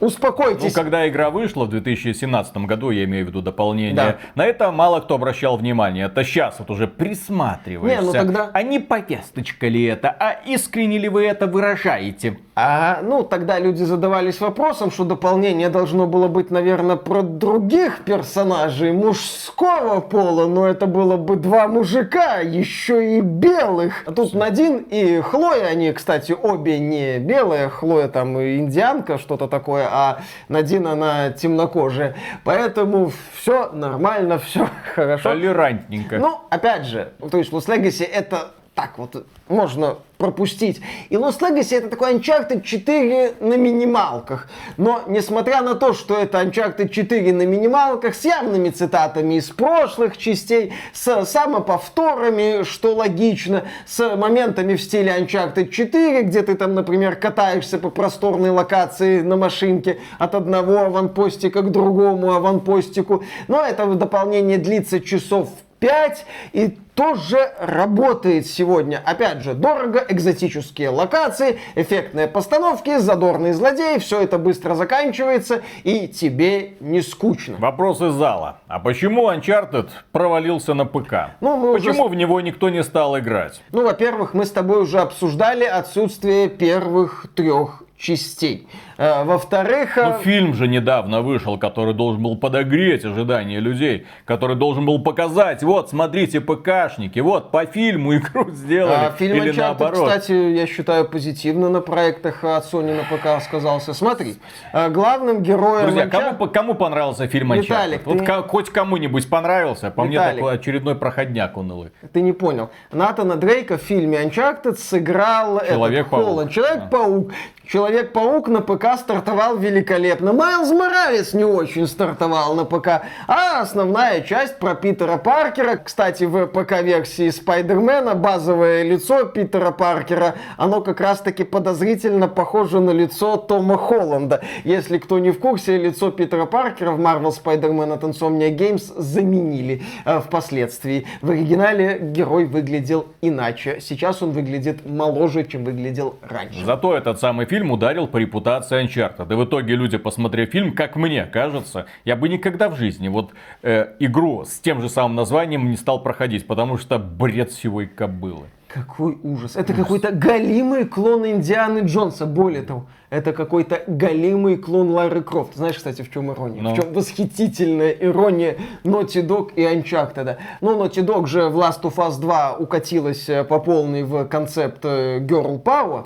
Успокойтесь. 0.00 0.74
Ну, 0.76 0.82
когда 0.82 1.08
игра 1.08 1.30
вышла 1.30 1.64
в 1.64 1.70
2017 1.70 2.56
году, 2.58 2.90
я 2.90 3.04
имею 3.04 3.24
в 3.24 3.28
виду 3.28 3.42
дополнение, 3.42 3.94
да. 3.94 4.18
на 4.34 4.46
это 4.46 4.70
мало 4.70 5.00
кто 5.00 5.16
обращал 5.16 5.56
внимание. 5.56 6.06
Это 6.06 6.24
сейчас 6.24 6.56
вот 6.58 6.70
уже 6.70 6.86
присматриваешься. 6.86 8.00
Не, 8.00 8.06
ну 8.06 8.12
тогда... 8.12 8.50
А 8.52 8.62
не 8.62 8.78
повесточка 8.78 9.66
ли 9.66 9.84
это? 9.84 10.10
А 10.10 10.32
искренне 10.46 10.98
ли 10.98 11.08
вы 11.08 11.26
это 11.26 11.46
выражаете? 11.46 12.38
А, 12.60 13.02
ну, 13.02 13.22
тогда 13.22 13.60
люди 13.60 13.84
задавались 13.84 14.40
вопросом, 14.40 14.90
что 14.90 15.04
дополнение 15.04 15.68
должно 15.68 16.08
было 16.08 16.26
быть, 16.26 16.50
наверное, 16.50 16.96
про 16.96 17.22
других 17.22 18.00
персонажей 18.04 18.90
мужского 18.90 20.00
пола, 20.00 20.48
но 20.48 20.66
это 20.66 20.86
было 20.86 21.16
бы 21.16 21.36
два 21.36 21.68
мужика, 21.68 22.38
еще 22.38 23.18
и 23.18 23.20
белых. 23.20 24.02
А 24.06 24.12
тут 24.12 24.34
Надин 24.34 24.78
и 24.78 25.20
Хлоя, 25.20 25.66
они, 25.66 25.92
кстати, 25.92 26.32
обе 26.32 26.80
не 26.80 27.18
белые, 27.18 27.68
Хлоя 27.68 28.08
там 28.08 28.36
индианка, 28.40 29.18
что-то 29.18 29.46
такое, 29.46 29.87
а 29.90 30.20
Надин, 30.48 30.86
она 30.86 31.30
темнокожая. 31.30 32.14
Поэтому 32.44 33.12
все 33.34 33.70
нормально, 33.72 34.38
все 34.38 34.68
хорошо. 34.94 35.30
Толерантненько. 35.30 36.18
Ну, 36.18 36.40
опять 36.50 36.84
же, 36.84 37.12
то 37.30 37.38
есть 37.38 37.52
Lost 37.52 37.68
Legacy 37.68 38.04
это 38.04 38.52
так 38.78 38.96
вот 38.96 39.26
можно 39.48 39.96
пропустить. 40.18 40.80
И 41.08 41.16
Lost 41.16 41.40
Legacy 41.40 41.78
это 41.78 41.88
такой 41.88 42.14
Uncharted 42.14 42.62
4 42.62 43.34
на 43.40 43.54
минималках. 43.54 44.48
Но 44.76 45.02
несмотря 45.08 45.62
на 45.62 45.74
то, 45.74 45.94
что 45.94 46.16
это 46.16 46.40
Uncharted 46.40 46.88
4 46.88 47.32
на 47.32 47.44
минималках, 47.44 48.14
с 48.14 48.24
явными 48.24 48.70
цитатами 48.70 49.34
из 49.34 49.50
прошлых 49.50 50.16
частей, 50.16 50.74
с 50.92 51.24
самоповторами, 51.24 52.62
что 52.62 52.94
логично, 52.94 53.64
с 53.84 54.14
моментами 54.14 54.76
в 54.76 54.80
стиле 54.80 55.12
Uncharted 55.18 55.70
4, 55.70 56.22
где 56.22 56.44
ты 56.44 56.54
там, 56.54 56.76
например, 56.76 57.16
катаешься 57.16 57.80
по 57.80 57.90
просторной 57.90 58.50
локации 58.50 59.22
на 59.22 59.36
машинке 59.36 59.98
от 60.20 60.36
одного 60.36 60.82
аванпостика 60.82 61.62
к 61.62 61.72
другому 61.72 62.32
аванпостику. 62.32 63.24
Но 63.48 63.60
это 63.60 63.86
дополнение 63.94 64.58
длится 64.58 65.00
часов 65.00 65.48
5 65.80 66.26
и 66.52 66.78
тоже 66.94 67.52
работает 67.60 68.46
сегодня. 68.46 69.00
Опять 69.04 69.42
же, 69.42 69.54
дорого, 69.54 70.04
экзотические 70.08 70.88
локации, 70.88 71.60
эффектные 71.76 72.26
постановки, 72.26 72.98
задорные 72.98 73.54
злодеи, 73.54 73.98
все 73.98 74.20
это 74.22 74.38
быстро 74.38 74.74
заканчивается 74.74 75.62
и 75.84 76.08
тебе 76.08 76.74
не 76.80 77.00
скучно. 77.00 77.56
Вопрос 77.58 78.00
из 78.00 78.14
зала. 78.14 78.58
А 78.66 78.80
почему 78.80 79.30
Uncharted 79.30 79.90
провалился 80.10 80.74
на 80.74 80.86
ПК? 80.86 81.36
Ну, 81.40 81.56
мы 81.56 81.72
почему 81.74 82.04
уже... 82.04 82.14
в 82.14 82.16
него 82.16 82.40
никто 82.40 82.68
не 82.68 82.82
стал 82.82 83.18
играть? 83.18 83.62
Ну, 83.70 83.84
во-первых, 83.84 84.34
мы 84.34 84.44
с 84.44 84.50
тобой 84.50 84.82
уже 84.82 84.98
обсуждали 84.98 85.64
отсутствие 85.64 86.48
первых 86.48 87.26
трех 87.34 87.84
частей. 87.96 88.68
Э, 88.98 89.22
во-вторых... 89.22 89.96
Ну, 89.96 90.02
э, 90.02 90.22
фильм 90.24 90.54
же 90.54 90.66
недавно 90.66 91.22
вышел, 91.22 91.56
который 91.56 91.94
должен 91.94 92.20
был 92.20 92.36
подогреть 92.36 93.04
ожидания 93.04 93.60
людей, 93.60 94.06
который 94.24 94.56
должен 94.56 94.84
был 94.84 95.00
показать, 95.00 95.62
вот, 95.62 95.88
смотрите, 95.88 96.40
ПКшники, 96.40 97.20
вот, 97.20 97.52
по 97.52 97.64
фильму 97.64 98.16
игру 98.16 98.50
сделали. 98.50 99.06
А 99.06 99.12
фильм 99.12 99.36
Или 99.36 99.52
Uncharted, 99.52 99.60
наоборот. 99.60 100.08
кстати, 100.08 100.32
я 100.32 100.66
считаю, 100.66 101.08
позитивно 101.08 101.68
на 101.68 101.80
проектах 101.80 102.42
от 102.42 102.64
Sony 102.64 102.96
на 102.96 103.04
ПК 103.04 103.40
сказался. 103.40 103.94
Смотри, 103.94 104.38
главным 104.72 105.44
героем... 105.44 105.86
Друзья, 105.86 106.06
Uncharted... 106.06 106.36
кому, 106.36 106.50
кому 106.50 106.74
понравился 106.74 107.28
фильм 107.28 107.52
Uncharted? 107.52 107.62
Виталик, 107.62 108.00
вот 108.04 108.18
ты... 108.18 108.42
хоть 108.48 108.70
кому-нибудь 108.70 109.30
понравился? 109.30 109.92
По 109.92 110.06
Виталик, 110.06 110.32
мне 110.32 110.34
такой 110.34 110.54
очередной 110.54 110.96
проходняк 110.96 111.56
унылый. 111.56 111.92
Ты 112.12 112.20
не 112.20 112.32
понял. 112.32 112.70
Натана 112.90 113.36
Дрейка 113.36 113.78
в 113.78 113.82
фильме 113.82 114.24
Uncharted 114.24 114.74
сыграл 114.74 115.60
Человек-паук. 115.64 116.50
Человек-паук. 116.50 117.32
Человек 117.68 117.98
Человек-паук 117.98 118.48
на 118.48 118.62
ПК 118.62 118.87
стартовал 118.96 119.56
великолепно. 119.56 120.32
Майлз 120.32 120.70
Моралес 120.70 121.34
не 121.34 121.44
очень 121.44 121.86
стартовал 121.86 122.54
на 122.54 122.64
ПК. 122.64 123.02
А 123.26 123.60
основная 123.60 124.20
часть 124.22 124.58
про 124.58 124.74
Питера 124.74 125.16
Паркера, 125.16 125.76
кстати, 125.76 126.24
в 126.24 126.46
ПК-версии 126.46 127.30
Спайдермена 127.30 128.14
базовое 128.14 128.82
лицо 128.82 129.24
Питера 129.24 129.70
Паркера, 129.70 130.36
оно 130.56 130.80
как 130.80 131.00
раз-таки 131.00 131.44
подозрительно 131.44 132.28
похоже 132.28 132.80
на 132.80 132.90
лицо 132.90 133.36
Тома 133.36 133.76
Холланда. 133.76 134.42
Если 134.64 134.98
кто 134.98 135.18
не 135.18 135.30
в 135.30 135.38
курсе, 135.38 135.76
лицо 135.76 136.10
Питера 136.10 136.46
Паркера 136.46 136.92
в 136.92 137.00
Marvel 137.00 137.32
Spider-Man 137.32 137.92
от 137.92 138.04
Insomniac 138.04 138.56
Games 138.56 138.92
заменили 138.96 139.82
э, 140.04 140.20
впоследствии. 140.20 141.06
В 141.22 141.30
оригинале 141.30 141.98
герой 142.00 142.44
выглядел 142.46 143.06
иначе. 143.20 143.80
Сейчас 143.80 144.22
он 144.22 144.30
выглядит 144.30 144.88
моложе, 144.88 145.44
чем 145.44 145.64
выглядел 145.64 146.16
раньше. 146.22 146.64
Зато 146.64 146.96
этот 146.96 147.20
самый 147.20 147.46
фильм 147.46 147.70
ударил 147.70 148.06
по 148.06 148.16
репутации 148.16 148.77
Uncharted. 148.84 149.32
И 149.32 149.36
в 149.36 149.44
итоге 149.44 149.74
люди, 149.74 149.98
посмотрев 149.98 150.50
фильм, 150.50 150.74
как 150.74 150.96
мне 150.96 151.24
кажется, 151.26 151.86
я 152.04 152.16
бы 152.16 152.28
никогда 152.28 152.68
в 152.68 152.76
жизни 152.76 153.08
вот 153.08 153.32
э, 153.62 153.94
игру 153.98 154.44
с 154.44 154.58
тем 154.60 154.80
же 154.80 154.88
самым 154.88 155.16
названием 155.16 155.70
не 155.70 155.76
стал 155.76 156.02
проходить, 156.02 156.46
потому 156.46 156.78
что 156.78 156.98
бред 156.98 157.50
всего 157.50 157.82
и 157.82 157.86
кобылы. 157.86 158.46
Какой 158.68 159.18
ужас. 159.22 159.56
Это 159.56 159.72
какой-то 159.72 160.12
галимый 160.12 160.84
клон 160.84 161.26
Индианы 161.26 161.80
Джонса. 161.86 162.26
Более 162.26 162.60
того, 162.60 162.84
это 163.08 163.32
какой-то 163.32 163.82
галимый 163.86 164.58
клон 164.58 164.90
Лары 164.90 165.22
Крофт. 165.22 165.54
Знаешь, 165.56 165.76
кстати, 165.76 166.02
в 166.02 166.12
чем 166.12 166.30
ирония? 166.30 166.60
Ну. 166.60 166.74
В 166.74 166.76
чем 166.76 166.92
восхитительная 166.92 167.92
ирония 167.92 168.58
Naughty 168.84 169.26
Dog 169.26 169.52
и 169.54 169.62
Uncharted. 169.62 170.36
Ну, 170.60 170.78
Naughty 170.78 171.02
Dog 171.02 171.26
же 171.26 171.48
в 171.48 171.58
Last 171.58 171.80
of 171.82 171.94
Us 171.94 172.20
2 172.20 172.56
укатилась 172.58 173.26
э, 173.30 173.42
по 173.42 173.58
полной 173.58 174.02
в 174.02 174.26
концепт 174.26 174.84
э, 174.84 175.20
Girl 175.20 175.62
Power. 175.62 176.04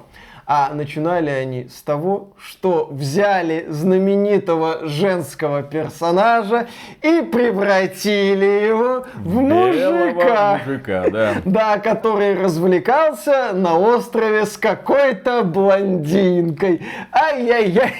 А 0.54 0.68
начинали 0.74 1.30
они 1.30 1.68
с 1.68 1.80
того, 1.80 2.34
что 2.36 2.86
взяли 2.90 3.64
знаменитого 3.70 4.86
женского 4.86 5.62
персонажа 5.62 6.66
и 7.00 7.22
превратили 7.22 8.66
его 8.66 9.06
в 9.14 9.40
мужика. 9.40 10.60
мужика, 10.62 11.08
да. 11.10 11.32
Да, 11.46 11.78
который 11.78 12.34
развлекался 12.38 13.52
на 13.54 13.78
острове 13.78 14.44
с 14.44 14.58
какой-то 14.58 15.42
блондинкой. 15.42 16.82
Ай-яй-яй. 17.12 17.94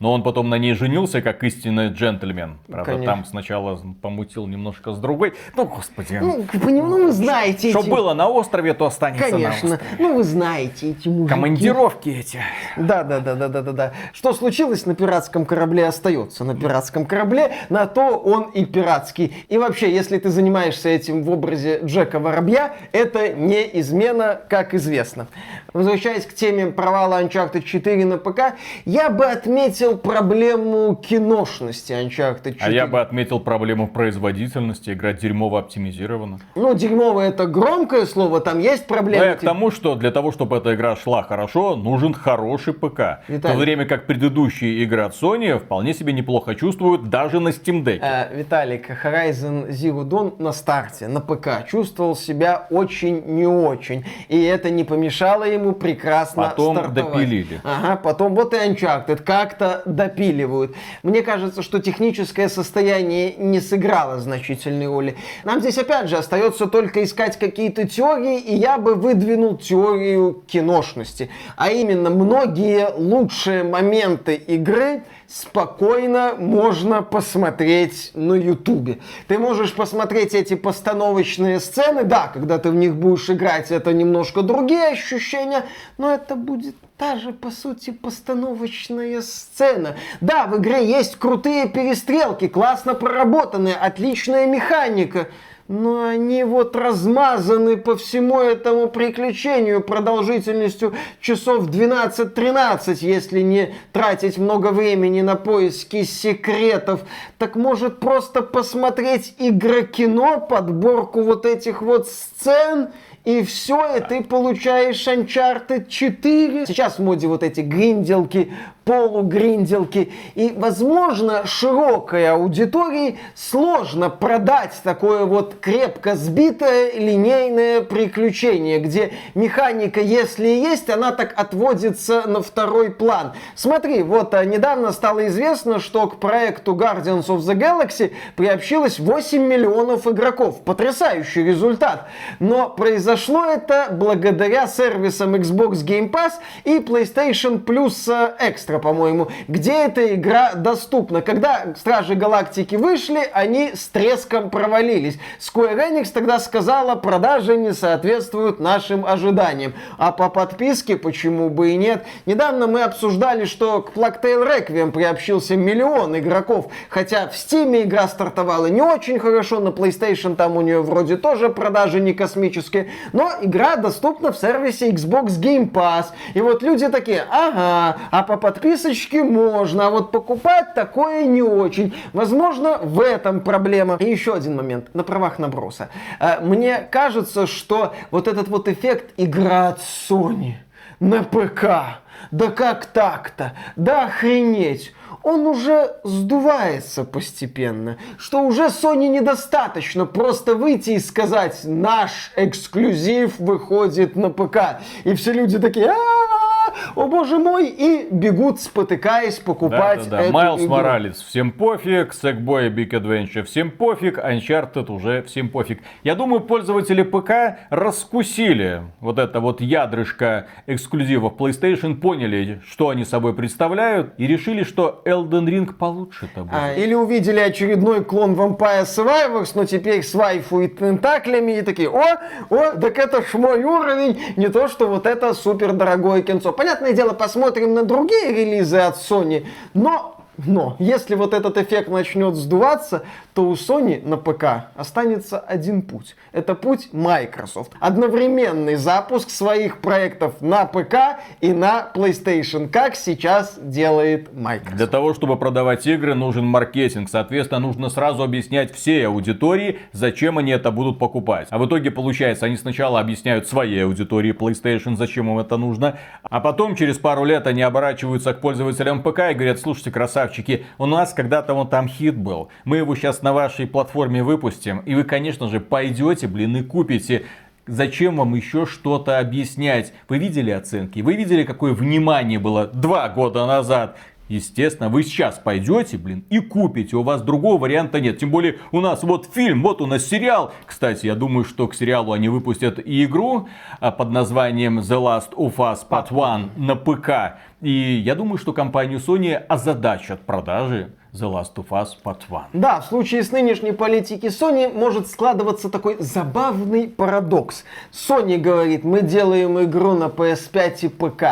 Но 0.00 0.12
он 0.12 0.22
потом 0.22 0.48
на 0.48 0.58
ней 0.58 0.74
женился, 0.74 1.20
как 1.20 1.42
истинный 1.42 1.88
джентльмен. 1.88 2.58
Правда, 2.68 2.92
Конечно. 2.92 3.12
там 3.12 3.24
сначала 3.24 3.80
помутил 4.00 4.46
немножко 4.46 4.92
с 4.92 4.98
другой. 4.98 5.34
Ну, 5.56 5.64
господи. 5.64 6.18
Ну, 6.22 6.44
ну, 6.52 7.06
вы 7.06 7.12
знаете 7.12 7.70
Что 7.70 7.80
эти... 7.80 7.90
было 7.90 8.14
на 8.14 8.28
острове, 8.28 8.74
то 8.74 8.86
останется 8.86 9.26
на 9.26 9.30
Конечно. 9.30 9.74
острове. 9.74 9.92
Ну, 9.98 10.14
вы 10.14 10.22
знаете 10.22 10.90
эти 10.90 11.08
мужики. 11.08 11.28
Командировки 11.28 12.10
эти. 12.10 12.38
Да, 12.76 13.02
да, 13.02 13.18
да, 13.18 13.34
да, 13.34 13.48
да, 13.48 13.62
да, 13.62 13.72
да. 13.72 13.92
Что 14.12 14.32
случилось 14.32 14.86
на 14.86 14.94
пиратском 14.94 15.44
корабле, 15.44 15.86
остается 15.86 16.44
на 16.44 16.54
пиратском 16.54 17.04
корабле, 17.04 17.52
на 17.68 17.86
то 17.86 18.18
он 18.18 18.50
и 18.50 18.64
пиратский. 18.64 19.44
И 19.48 19.58
вообще, 19.58 19.92
если 19.92 20.18
ты 20.18 20.30
занимаешься 20.30 20.88
этим 20.90 21.24
в 21.24 21.30
образе 21.30 21.80
Джека 21.82 22.20
Воробья, 22.20 22.76
это 22.92 23.30
не 23.30 23.68
измена, 23.80 24.40
как 24.48 24.74
известно. 24.74 25.26
Возвращаясь 25.72 26.24
к 26.24 26.34
теме 26.34 26.68
провала 26.68 27.20
Uncharted 27.22 27.62
4 27.62 28.04
на 28.04 28.18
ПК, 28.18 28.54
я 28.84 29.10
бы 29.10 29.24
отметил 29.24 29.87
проблему 29.96 30.94
киношности 30.96 31.92
Uncharted 31.92 32.54
4. 32.54 32.56
А 32.60 32.70
я 32.70 32.86
бы 32.86 33.00
отметил 33.00 33.40
проблему 33.40 33.88
производительности. 33.88 34.90
Игра 34.90 35.12
дерьмово 35.12 35.60
оптимизирована. 35.60 36.38
Ну, 36.54 36.74
дерьмовое 36.74 37.28
это 37.30 37.46
громкое 37.46 38.06
слово, 38.06 38.40
там 38.40 38.58
есть 38.58 38.86
проблемы. 38.86 39.24
я 39.24 39.34
к 39.36 39.40
тому, 39.40 39.70
что 39.70 39.94
для 39.94 40.10
того, 40.10 40.32
чтобы 40.32 40.56
эта 40.56 40.74
игра 40.74 40.96
шла 40.96 41.22
хорошо, 41.22 41.76
нужен 41.76 42.14
хороший 42.14 42.72
ПК. 42.74 43.20
В 43.26 43.28
Виталий. 43.28 43.54
то 43.54 43.60
время 43.60 43.86
как 43.86 44.06
предыдущие 44.06 44.82
игры 44.82 45.02
от 45.02 45.14
Sony 45.14 45.58
вполне 45.58 45.94
себе 45.94 46.12
неплохо 46.12 46.54
чувствуют 46.54 47.08
даже 47.08 47.40
на 47.40 47.48
Steam 47.48 47.84
Deck. 47.84 48.00
Э, 48.02 48.34
Виталик, 48.36 48.90
Horizon 49.04 49.68
Zero 49.70 50.04
Dawn 50.04 50.40
на 50.42 50.52
старте, 50.52 51.08
на 51.08 51.20
ПК, 51.20 51.66
чувствовал 51.68 52.16
себя 52.16 52.66
очень 52.70 53.22
не 53.26 53.46
очень. 53.46 54.04
И 54.28 54.42
это 54.42 54.70
не 54.70 54.84
помешало 54.84 55.44
ему 55.44 55.72
прекрасно 55.72 56.44
Потом 56.44 56.76
стартовать. 56.76 57.12
допилили. 57.12 57.60
Ага, 57.64 57.96
потом 57.96 58.34
вот 58.34 58.54
и 58.54 58.56
Uncharted 58.56 59.22
как-то 59.22 59.77
допиливают. 59.84 60.74
Мне 61.02 61.22
кажется, 61.22 61.62
что 61.62 61.78
техническое 61.78 62.48
состояние 62.48 63.34
не 63.36 63.60
сыграло 63.60 64.18
значительной 64.20 64.86
роли. 64.86 65.16
Нам 65.44 65.60
здесь 65.60 65.78
опять 65.78 66.08
же 66.08 66.16
остается 66.16 66.66
только 66.66 67.04
искать 67.04 67.38
какие-то 67.38 67.86
теории, 67.86 68.38
и 68.40 68.54
я 68.54 68.78
бы 68.78 68.94
выдвинул 68.94 69.56
теорию 69.56 70.42
киношности. 70.46 71.30
А 71.56 71.70
именно, 71.70 72.10
многие 72.10 72.88
лучшие 72.96 73.62
моменты 73.62 74.34
игры 74.34 75.02
спокойно 75.28 76.34
можно 76.38 77.02
посмотреть 77.02 78.12
на 78.14 78.32
Ютубе. 78.32 78.98
Ты 79.28 79.38
можешь 79.38 79.74
посмотреть 79.74 80.34
эти 80.34 80.54
постановочные 80.54 81.60
сцены, 81.60 82.04
да, 82.04 82.28
когда 82.28 82.58
ты 82.58 82.70
в 82.70 82.74
них 82.74 82.96
будешь 82.96 83.28
играть, 83.28 83.70
это 83.70 83.92
немножко 83.92 84.40
другие 84.42 84.88
ощущения, 84.88 85.66
но 85.98 86.10
это 86.10 86.34
будет 86.34 86.74
та 86.96 87.16
же, 87.16 87.32
по 87.32 87.50
сути, 87.50 87.90
постановочная 87.90 89.20
сцена. 89.20 89.96
Да, 90.22 90.46
в 90.46 90.58
игре 90.58 90.88
есть 90.88 91.16
крутые 91.16 91.68
перестрелки, 91.68 92.48
классно 92.48 92.94
проработанные, 92.94 93.74
отличная 93.74 94.46
механика. 94.46 95.28
Но 95.68 96.08
они 96.08 96.44
вот 96.44 96.74
размазаны 96.74 97.76
по 97.76 97.94
всему 97.94 98.40
этому 98.40 98.88
приключению 98.88 99.82
продолжительностью 99.82 100.94
часов 101.20 101.68
12-13, 101.68 102.96
если 103.02 103.42
не 103.42 103.74
тратить 103.92 104.38
много 104.38 104.68
времени 104.68 105.20
на 105.20 105.36
поиски 105.36 106.04
секретов. 106.04 107.02
Так 107.36 107.54
может 107.54 108.00
просто 108.00 108.40
посмотреть 108.40 109.34
игрокино, 109.38 110.40
подборку 110.40 111.20
вот 111.22 111.44
этих 111.44 111.82
вот 111.82 112.08
сцен, 112.08 112.88
и 113.26 113.42
все, 113.42 113.96
и 113.96 114.00
ты 114.00 114.24
получаешь 114.24 115.06
Uncharted 115.06 115.88
4. 115.88 116.64
Сейчас 116.64 116.98
в 116.98 117.02
моде 117.02 117.26
вот 117.26 117.42
эти 117.42 117.60
гринделки, 117.60 118.54
полугринделки. 118.88 120.10
И, 120.34 120.54
возможно, 120.56 121.44
широкой 121.44 122.30
аудитории 122.30 123.18
сложно 123.34 124.08
продать 124.08 124.72
такое 124.82 125.26
вот 125.26 125.56
крепко 125.60 126.16
сбитое 126.16 126.92
линейное 126.94 127.82
приключение, 127.82 128.78
где 128.78 129.12
механика, 129.34 130.00
если 130.00 130.48
и 130.48 130.60
есть, 130.62 130.88
она 130.88 131.12
так 131.12 131.34
отводится 131.36 132.26
на 132.26 132.40
второй 132.40 132.90
план. 132.90 133.34
Смотри, 133.54 134.02
вот 134.02 134.32
а, 134.32 134.42
недавно 134.46 134.92
стало 134.92 135.28
известно, 135.28 135.80
что 135.80 136.06
к 136.06 136.18
проекту 136.18 136.74
Guardians 136.74 137.26
of 137.26 137.40
the 137.40 137.54
Galaxy 137.54 138.14
приобщилось 138.36 138.98
8 138.98 139.42
миллионов 139.42 140.06
игроков. 140.06 140.62
Потрясающий 140.64 141.42
результат. 141.42 142.08
Но 142.40 142.70
произошло 142.70 143.44
это 143.44 143.88
благодаря 143.90 144.66
сервисам 144.66 145.34
Xbox 145.34 145.84
Game 145.84 146.10
Pass 146.10 146.32
и 146.64 146.78
PlayStation 146.78 147.62
Plus 147.62 148.10
э, 148.10 148.48
Extra, 148.78 148.88
по-моему, 148.88 149.28
где 149.48 149.84
эта 149.84 150.14
игра 150.14 150.54
доступна. 150.54 151.20
Когда 151.22 151.74
Стражи 151.76 152.14
Галактики 152.14 152.76
вышли, 152.76 153.28
они 153.32 153.72
с 153.74 153.88
треском 153.88 154.50
провалились. 154.50 155.18
Square 155.40 155.90
Enix 155.90 156.10
тогда 156.12 156.38
сказала, 156.38 156.94
продажи 156.94 157.56
не 157.56 157.72
соответствуют 157.72 158.60
нашим 158.60 159.04
ожиданиям. 159.04 159.74
А 159.98 160.12
по 160.12 160.28
подписке 160.28 160.96
почему 160.96 161.50
бы 161.50 161.70
и 161.70 161.76
нет? 161.76 162.04
Недавно 162.26 162.66
мы 162.66 162.82
обсуждали, 162.82 163.44
что 163.44 163.82
к 163.82 163.92
Plague 163.92 164.22
Tale 164.22 164.46
Requiem 164.46 164.92
приобщился 164.92 165.56
миллион 165.56 166.18
игроков, 166.18 166.68
хотя 166.88 167.28
в 167.28 167.32
Steam 167.32 167.82
игра 167.82 168.08
стартовала 168.08 168.66
не 168.66 168.82
очень 168.82 169.18
хорошо, 169.18 169.60
на 169.60 169.68
PlayStation 169.68 170.36
там 170.36 170.56
у 170.56 170.60
нее 170.60 170.82
вроде 170.82 171.16
тоже 171.16 171.48
продажи 171.48 172.00
не 172.00 172.14
космические, 172.14 172.90
но 173.12 173.30
игра 173.42 173.76
доступна 173.76 174.32
в 174.32 174.38
сервисе 174.38 174.90
Xbox 174.90 175.40
Game 175.40 175.70
Pass. 175.70 176.06
И 176.34 176.40
вот 176.40 176.62
люди 176.62 176.88
такие, 176.88 177.24
ага, 177.30 177.96
а 178.10 178.22
по 178.22 178.36
подписочке 178.68 179.22
можно, 179.22 179.86
а 179.86 179.90
вот 179.90 180.10
покупать 180.10 180.74
такое 180.74 181.24
не 181.24 181.42
очень. 181.42 181.94
Возможно, 182.12 182.78
в 182.78 183.00
этом 183.00 183.40
проблема. 183.40 183.96
И 183.98 184.10
еще 184.10 184.34
один 184.34 184.56
момент, 184.56 184.94
на 184.94 185.04
правах 185.04 185.38
наброса. 185.38 185.88
Э, 186.20 186.40
Мне 186.40 186.86
кажется, 186.90 187.46
что 187.46 187.94
вот 188.10 188.28
этот 188.28 188.48
вот 188.48 188.68
эффект 188.68 189.12
игра 189.16 189.68
от 189.68 189.80
Sony 189.80 190.54
на 191.00 191.22
ПК, 191.22 192.00
да 192.30 192.48
как 192.50 192.86
так-то, 192.86 193.52
да 193.76 194.06
охренеть, 194.06 194.92
он 195.22 195.46
уже 195.46 195.96
сдувается 196.04 197.04
постепенно, 197.04 197.96
что 198.18 198.42
уже 198.42 198.66
Sony 198.66 199.08
недостаточно 199.08 200.06
просто 200.06 200.54
выйти 200.54 200.90
и 200.90 200.98
сказать, 200.98 201.60
наш 201.64 202.32
эксклюзив 202.36 203.38
выходит 203.38 204.16
на 204.16 204.30
ПК. 204.30 204.80
И 205.04 205.14
все 205.14 205.32
люди 205.32 205.58
такие, 205.58 205.86
«А-а-а, 205.86 206.47
о 206.94 207.06
боже 207.06 207.38
мой, 207.38 207.68
и 207.68 208.08
бегут, 208.10 208.60
спотыкаясь, 208.60 209.38
покупать 209.38 210.08
Да, 210.08 210.18
да, 210.18 210.24
да. 210.24 210.30
Майлз 210.30 210.62
игру. 210.62 210.70
Моралес, 210.70 211.22
всем 211.22 211.52
пофиг. 211.52 212.12
Sackboy 212.12 212.74
Big 212.74 212.90
Adventure, 212.90 213.42
всем 213.44 213.70
пофиг. 213.70 214.18
Uncharted 214.18 214.90
уже 214.90 215.22
всем 215.22 215.48
пофиг. 215.48 215.80
Я 216.02 216.14
думаю, 216.14 216.40
пользователи 216.40 217.02
ПК 217.02 217.58
раскусили 217.70 218.82
вот 219.00 219.18
это 219.18 219.40
вот 219.40 219.60
ядрышко 219.60 220.46
эксклюзивов 220.66 221.34
PlayStation, 221.34 221.96
поняли, 221.96 222.60
что 222.66 222.90
они 222.90 223.04
собой 223.04 223.34
представляют, 223.34 224.14
и 224.18 224.26
решили, 224.26 224.62
что 224.62 225.02
Elden 225.04 225.46
Ring 225.46 225.72
получше-то 225.72 226.42
будет. 226.42 226.54
А, 226.54 226.74
или 226.74 226.94
увидели 226.94 227.40
очередной 227.40 228.04
клон 228.04 228.34
Vampire 228.34 228.84
Survivors, 228.84 229.52
но 229.54 229.64
теперь 229.64 230.02
с 230.02 230.14
вайфу 230.14 230.60
и 230.60 230.68
тентаклями, 230.68 231.58
и 231.58 231.62
такие, 231.62 231.88
о, 231.88 232.18
о, 232.50 232.72
так 232.72 232.98
это 232.98 233.22
ж 233.22 233.34
мой 233.34 233.62
уровень, 233.62 234.20
не 234.36 234.48
то, 234.48 234.68
что 234.68 234.88
вот 234.88 235.06
это 235.06 235.34
супер 235.34 235.72
дорогое 235.72 236.22
кинцо. 236.22 236.52
Понятное 236.68 236.92
дело, 236.92 237.14
посмотрим 237.14 237.72
на 237.72 237.82
другие 237.82 238.30
релизы 238.30 238.76
от 238.76 238.96
Sony, 238.98 239.46
но 239.72 240.17
но 240.46 240.76
если 240.78 241.14
вот 241.16 241.34
этот 241.34 241.58
эффект 241.58 241.88
начнет 241.88 242.34
сдуваться, 242.36 243.02
то 243.34 243.48
у 243.48 243.54
Sony 243.54 244.06
на 244.06 244.16
ПК 244.16 244.70
останется 244.76 245.38
один 245.38 245.82
путь. 245.82 246.14
Это 246.32 246.54
путь 246.54 246.90
Microsoft. 246.92 247.72
Одновременный 247.80 248.76
запуск 248.76 249.30
своих 249.30 249.80
проектов 249.80 250.40
на 250.40 250.64
ПК 250.64 251.20
и 251.40 251.52
на 251.52 251.90
PlayStation, 251.94 252.68
как 252.68 252.94
сейчас 252.94 253.58
делает 253.60 254.32
Microsoft. 254.32 254.76
Для 254.76 254.86
того, 254.86 255.14
чтобы 255.14 255.36
продавать 255.36 255.86
игры, 255.86 256.14
нужен 256.14 256.46
маркетинг. 256.46 257.08
Соответственно, 257.10 257.60
нужно 257.60 257.88
сразу 257.88 258.22
объяснять 258.22 258.72
всей 258.74 259.06
аудитории, 259.06 259.80
зачем 259.92 260.38
они 260.38 260.52
это 260.52 260.70
будут 260.70 260.98
покупать. 260.98 261.48
А 261.50 261.58
в 261.58 261.66
итоге, 261.66 261.90
получается, 261.90 262.46
они 262.46 262.56
сначала 262.56 263.00
объясняют 263.00 263.48
своей 263.48 263.84
аудитории 263.84 264.32
PlayStation, 264.32 264.96
зачем 264.96 265.28
им 265.30 265.38
это 265.38 265.56
нужно. 265.56 265.98
А 266.22 266.40
потом, 266.40 266.76
через 266.76 266.98
пару 266.98 267.24
лет, 267.24 267.46
они 267.46 267.62
оборачиваются 267.62 268.34
к 268.34 268.40
пользователям 268.40 269.02
ПК 269.02 269.30
и 269.30 269.34
говорят, 269.34 269.58
слушайте, 269.58 269.90
красавчики, 270.28 270.66
у 270.78 270.86
нас 270.86 271.12
когда-то 271.12 271.54
вон 271.54 271.68
там 271.68 271.88
хит 271.88 272.16
был. 272.16 272.48
Мы 272.64 272.78
его 272.78 272.94
сейчас 272.94 273.22
на 273.22 273.32
вашей 273.32 273.66
платформе 273.66 274.22
выпустим. 274.22 274.80
И 274.80 274.94
вы, 274.94 275.04
конечно 275.04 275.48
же, 275.48 275.60
пойдете, 275.60 276.26
блин, 276.28 276.56
и 276.56 276.62
купите. 276.62 277.24
Зачем 277.66 278.16
вам 278.16 278.34
еще 278.34 278.66
что-то 278.66 279.18
объяснять? 279.18 279.92
Вы 280.08 280.18
видели 280.18 280.50
оценки? 280.50 281.00
Вы 281.00 281.16
видели, 281.16 281.44
какое 281.44 281.74
внимание 281.74 282.38
было 282.38 282.66
два 282.66 283.08
года 283.08 283.46
назад? 283.46 283.98
Естественно, 284.28 284.88
вы 284.88 285.02
сейчас 285.02 285.38
пойдете, 285.38 285.96
блин, 285.96 286.24
и 286.30 286.38
купите. 286.38 286.96
У 286.96 287.02
вас 287.02 287.22
другого 287.22 287.58
варианта 287.58 288.00
нет. 288.00 288.18
Тем 288.18 288.30
более, 288.30 288.58
у 288.72 288.80
нас 288.80 289.02
вот 289.02 289.28
фильм, 289.32 289.62
вот 289.62 289.80
у 289.80 289.86
нас 289.86 290.06
сериал. 290.06 290.52
Кстати, 290.66 291.06
я 291.06 291.14
думаю, 291.14 291.44
что 291.44 291.66
к 291.66 291.74
сериалу 291.74 292.12
они 292.12 292.28
выпустят 292.28 292.78
и 292.78 293.04
игру 293.04 293.48
а, 293.80 293.90
под 293.90 294.10
названием 294.10 294.80
The 294.80 295.00
Last 295.00 295.32
of 295.34 295.56
Us 295.56 295.80
Part 295.88 296.08
1 296.10 296.66
на 296.66 296.76
ПК. 296.76 297.38
И 297.60 297.70
я 297.70 298.14
думаю, 298.14 298.38
что 298.38 298.52
компанию 298.52 299.00
Sony 299.00 299.34
озадачат 299.34 300.20
продажи 300.20 300.92
The 301.12 301.30
Last 301.32 301.54
of 301.56 301.68
Us 301.70 301.88
Part 302.04 302.22
1. 302.28 302.42
Да, 302.52 302.80
в 302.80 302.86
случае 302.86 303.22
с 303.22 303.32
нынешней 303.32 303.72
политики 303.72 304.26
Sony 304.26 304.72
может 304.72 305.08
складываться 305.08 305.70
такой 305.70 305.96
забавный 305.98 306.86
парадокс. 306.86 307.64
Sony 307.90 308.36
говорит, 308.36 308.84
мы 308.84 309.02
делаем 309.02 309.60
игру 309.62 309.94
на 309.94 310.04
PS5 310.04 310.78
и 310.82 310.88
ПК. 310.88 311.24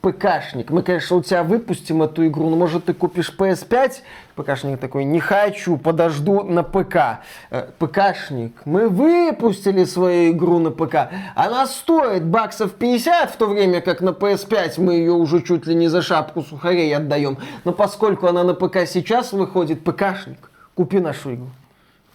ПКшник, 0.00 0.70
мы, 0.70 0.82
конечно, 0.82 1.16
у 1.16 1.22
тебя 1.22 1.42
выпустим 1.42 2.02
эту 2.02 2.26
игру, 2.26 2.48
но 2.48 2.56
может 2.56 2.86
ты 2.86 2.94
купишь 2.94 3.34
PS5? 3.36 3.96
ПКшник 4.34 4.80
такой, 4.80 5.04
не 5.04 5.20
хочу, 5.20 5.76
подожду 5.76 6.42
на 6.42 6.62
ПК. 6.62 7.20
Э, 7.50 7.66
ПКшник, 7.78 8.54
мы 8.64 8.88
выпустили 8.88 9.84
свою 9.84 10.32
игру 10.32 10.58
на 10.58 10.70
ПК. 10.70 11.10
Она 11.34 11.66
стоит 11.66 12.24
баксов 12.24 12.72
50, 12.72 13.30
в 13.30 13.36
то 13.36 13.46
время 13.46 13.82
как 13.82 14.00
на 14.00 14.10
PS5 14.10 14.80
мы 14.80 14.94
ее 14.94 15.12
уже 15.12 15.42
чуть 15.42 15.66
ли 15.66 15.74
не 15.74 15.88
за 15.88 16.00
шапку 16.00 16.40
сухарей 16.40 16.96
отдаем. 16.96 17.36
Но 17.64 17.72
поскольку 17.72 18.26
она 18.26 18.42
на 18.42 18.54
ПК 18.54 18.86
сейчас 18.86 19.32
выходит, 19.32 19.84
ПКшник, 19.84 20.50
купи 20.74 20.98
нашу 20.98 21.34
игру. 21.34 21.48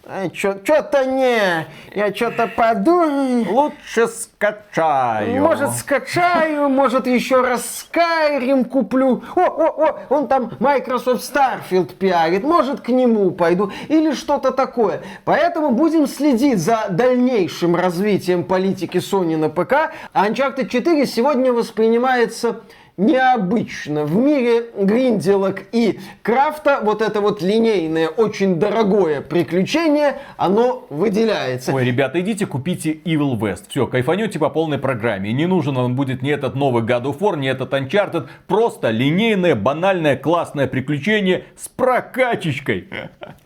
Ай, 0.08 0.30
что-то 0.32 1.04
не, 1.04 1.66
я 1.92 2.14
что-то 2.14 2.46
подумаю. 2.46 3.44
Лучше 3.50 4.06
скачаю. 4.06 5.42
Может, 5.42 5.72
скачаю, 5.72 6.68
может, 6.68 7.08
еще 7.08 7.40
раз 7.40 7.88
Skyrim 7.92 8.66
куплю. 8.66 9.24
О, 9.34 9.40
о, 9.40 9.84
о, 9.84 9.98
он 10.08 10.28
там 10.28 10.52
Microsoft 10.60 11.28
Starfield 11.28 11.96
пиарит. 11.96 12.44
Может, 12.44 12.82
к 12.82 12.88
нему 12.90 13.32
пойду. 13.32 13.72
Или 13.88 14.12
что-то 14.12 14.52
такое. 14.52 15.02
Поэтому 15.24 15.70
будем 15.70 16.06
следить 16.06 16.60
за 16.60 16.86
дальнейшим 16.88 17.74
развитием 17.74 18.44
политики 18.44 18.98
Sony 18.98 19.36
на 19.36 19.48
ПК. 19.48 19.90
А 20.12 20.28
Uncharted 20.28 20.68
4 20.68 21.04
сегодня 21.06 21.52
воспринимается 21.52 22.60
необычно. 22.96 24.04
В 24.04 24.16
мире 24.16 24.66
гринделок 24.76 25.64
и 25.72 26.00
крафта 26.22 26.80
вот 26.82 27.02
это 27.02 27.20
вот 27.20 27.42
линейное, 27.42 28.08
очень 28.08 28.58
дорогое 28.58 29.20
приключение, 29.20 30.18
оно 30.36 30.86
выделяется. 30.88 31.72
Ой, 31.72 31.84
ребята, 31.84 32.20
идите 32.20 32.46
купите 32.46 32.92
Evil 32.92 33.38
West. 33.38 33.64
Все, 33.68 33.86
кайфанете 33.86 34.38
по 34.38 34.48
полной 34.48 34.78
программе. 34.78 35.32
Не 35.32 35.46
нужен 35.46 35.74
вам 35.74 35.94
будет 35.94 36.22
ни 36.22 36.32
этот 36.32 36.54
новый 36.54 36.82
God 36.82 37.04
of 37.04 37.18
War, 37.18 37.38
ни 37.38 37.48
этот 37.48 37.72
Uncharted. 37.72 38.28
Просто 38.46 38.90
линейное, 38.90 39.54
банальное, 39.54 40.16
классное 40.16 40.66
приключение 40.66 41.44
с 41.56 41.68
прокачечкой. 41.68 42.88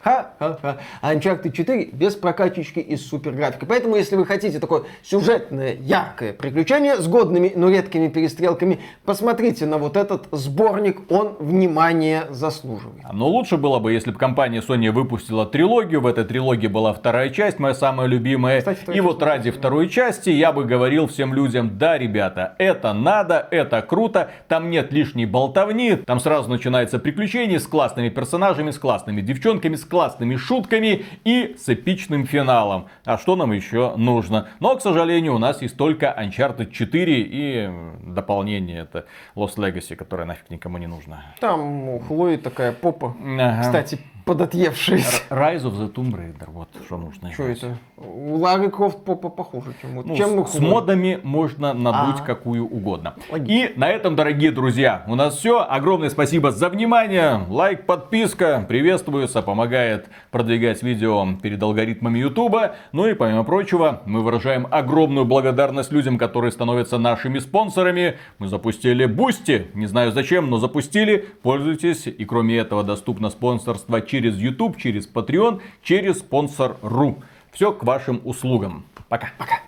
Ха-ха-ха. 0.02 0.78
Uncharted 1.02 1.50
4 1.50 1.90
без 1.92 2.14
прокачечки 2.14 2.78
и 2.78 2.96
с 2.96 3.06
супер 3.06 3.32
графикой. 3.32 3.66
Поэтому, 3.68 3.96
если 3.96 4.14
вы 4.14 4.24
хотите 4.26 4.60
такое 4.60 4.84
сюжетное, 5.02 5.74
яркое 5.74 6.32
приключение 6.32 6.96
с 6.96 7.08
годными, 7.08 7.52
но 7.56 7.68
редкими 7.68 8.08
перестрелками, 8.08 8.78
посмотрите 9.04 9.39
на 9.40 9.78
вот 9.78 9.96
этот 9.96 10.28
сборник, 10.32 11.10
он 11.10 11.36
внимание 11.38 12.26
заслуживает. 12.30 13.04
Но 13.12 13.28
лучше 13.28 13.56
было 13.56 13.78
бы, 13.78 13.92
если 13.92 14.10
бы 14.10 14.18
компания 14.18 14.60
Sony 14.60 14.90
выпустила 14.90 15.46
трилогию. 15.46 16.00
В 16.00 16.06
этой 16.06 16.24
трилогии 16.24 16.66
была 16.66 16.92
вторая 16.92 17.30
часть, 17.30 17.58
моя 17.58 17.74
самая 17.74 18.06
любимая. 18.06 18.58
Кстати, 18.58 18.90
и 18.94 19.00
вот 19.00 19.22
ради 19.22 19.50
второй 19.50 19.88
части 19.88 20.30
я 20.30 20.52
бы 20.52 20.64
говорил 20.64 21.06
всем 21.06 21.34
людям, 21.34 21.78
да, 21.78 21.96
ребята, 21.96 22.54
это 22.58 22.92
надо, 22.92 23.48
это 23.50 23.82
круто, 23.82 24.30
там 24.48 24.70
нет 24.70 24.92
лишней 24.92 25.26
болтовни, 25.26 25.96
там 25.96 26.20
сразу 26.20 26.50
начинается 26.50 26.98
приключение 26.98 27.58
с 27.58 27.66
классными 27.66 28.08
персонажами, 28.08 28.70
с 28.70 28.78
классными 28.78 29.20
девчонками, 29.20 29.76
с 29.76 29.84
классными 29.84 30.36
шутками 30.36 31.04
и 31.24 31.56
с 31.58 31.68
эпичным 31.68 32.26
финалом. 32.26 32.88
А 33.04 33.18
что 33.18 33.36
нам 33.36 33.52
еще 33.52 33.94
нужно? 33.96 34.48
Но, 34.60 34.76
к 34.76 34.82
сожалению, 34.82 35.34
у 35.34 35.38
нас 35.38 35.62
есть 35.62 35.76
только 35.76 36.14
Uncharted 36.18 36.70
4 36.70 37.22
и 37.22 37.70
дополнение 38.04 38.80
это 38.80 39.06
Lost 39.36 39.56
Legacy, 39.56 39.96
которое 39.96 40.24
нафиг 40.24 40.50
никому 40.50 40.78
не 40.78 40.86
нужно. 40.86 41.22
Там 41.40 41.88
у 41.88 41.98
Хлои 42.00 42.36
такая 42.36 42.72
попа, 42.72 43.14
Ага. 43.20 43.60
кстати, 43.62 43.98
подотъевшаяся. 44.30 45.22
Rise 45.28 45.62
of 45.64 45.74
the 45.76 45.92
Tomb 45.92 46.12
Raider, 46.14 46.48
вот 46.52 46.68
что 46.86 46.96
нужно. 46.98 47.32
Что 47.32 47.42
это? 47.48 47.76
У 47.96 48.36
Лары 48.36 48.70
Крофт 48.70 49.04
попа 49.04 49.28
похуже, 49.28 49.72
чем, 49.82 49.96
вот- 49.96 50.06
Ну, 50.06 50.16
чем 50.16 50.46
с, 50.46 50.52
с 50.52 50.58
модами 50.60 51.18
можно 51.24 51.72
надуть 51.74 52.20
А. 52.20 52.24
какую 52.24 52.64
угодно. 52.64 53.14
Логично. 53.30 53.52
И 53.52 53.78
на 53.78 53.88
этом, 53.90 54.14
дорогие 54.14 54.52
друзья, 54.52 55.02
у 55.08 55.16
нас 55.16 55.36
все. 55.36 55.66
Огромное 55.68 56.10
спасибо 56.10 56.52
за 56.52 56.68
внимание. 56.68 57.40
Лайк, 57.48 57.86
подписка 57.86 58.64
приветствуется, 58.68 59.42
помогает 59.42 60.08
продвигать 60.30 60.80
видео 60.84 61.26
перед 61.42 61.60
алгоритмами 61.60 62.20
Ютуба. 62.20 62.76
Ну 62.92 63.06
и 63.08 63.14
помимо 63.14 63.42
прочего, 63.42 64.02
мы 64.06 64.20
выражаем 64.22 64.68
огромную 64.70 65.24
благодарность 65.26 65.90
людям, 65.90 66.18
которые 66.18 66.52
становятся 66.52 66.98
нашими 66.98 67.40
спонсорами. 67.40 68.14
Мы 68.38 68.46
запустили 68.46 69.06
Бусти. 69.06 69.66
Не 69.74 69.86
знаю 69.86 70.12
зачем, 70.12 70.48
но 70.50 70.58
запустили. 70.58 71.26
Пользуйтесь. 71.42 72.06
И 72.06 72.24
кроме 72.24 72.58
этого 72.58 72.84
доступно 72.84 73.28
спонсорство 73.30 74.00
через 74.00 74.19
YouTube, 74.28 74.76
через 74.76 75.08
Patreon, 75.08 75.60
через 75.82 76.18
спонсор.ру. 76.18 77.22
Все 77.52 77.72
к 77.72 77.82
вашим 77.84 78.20
услугам. 78.24 78.84
Пока. 79.08 79.30
Пока. 79.38 79.60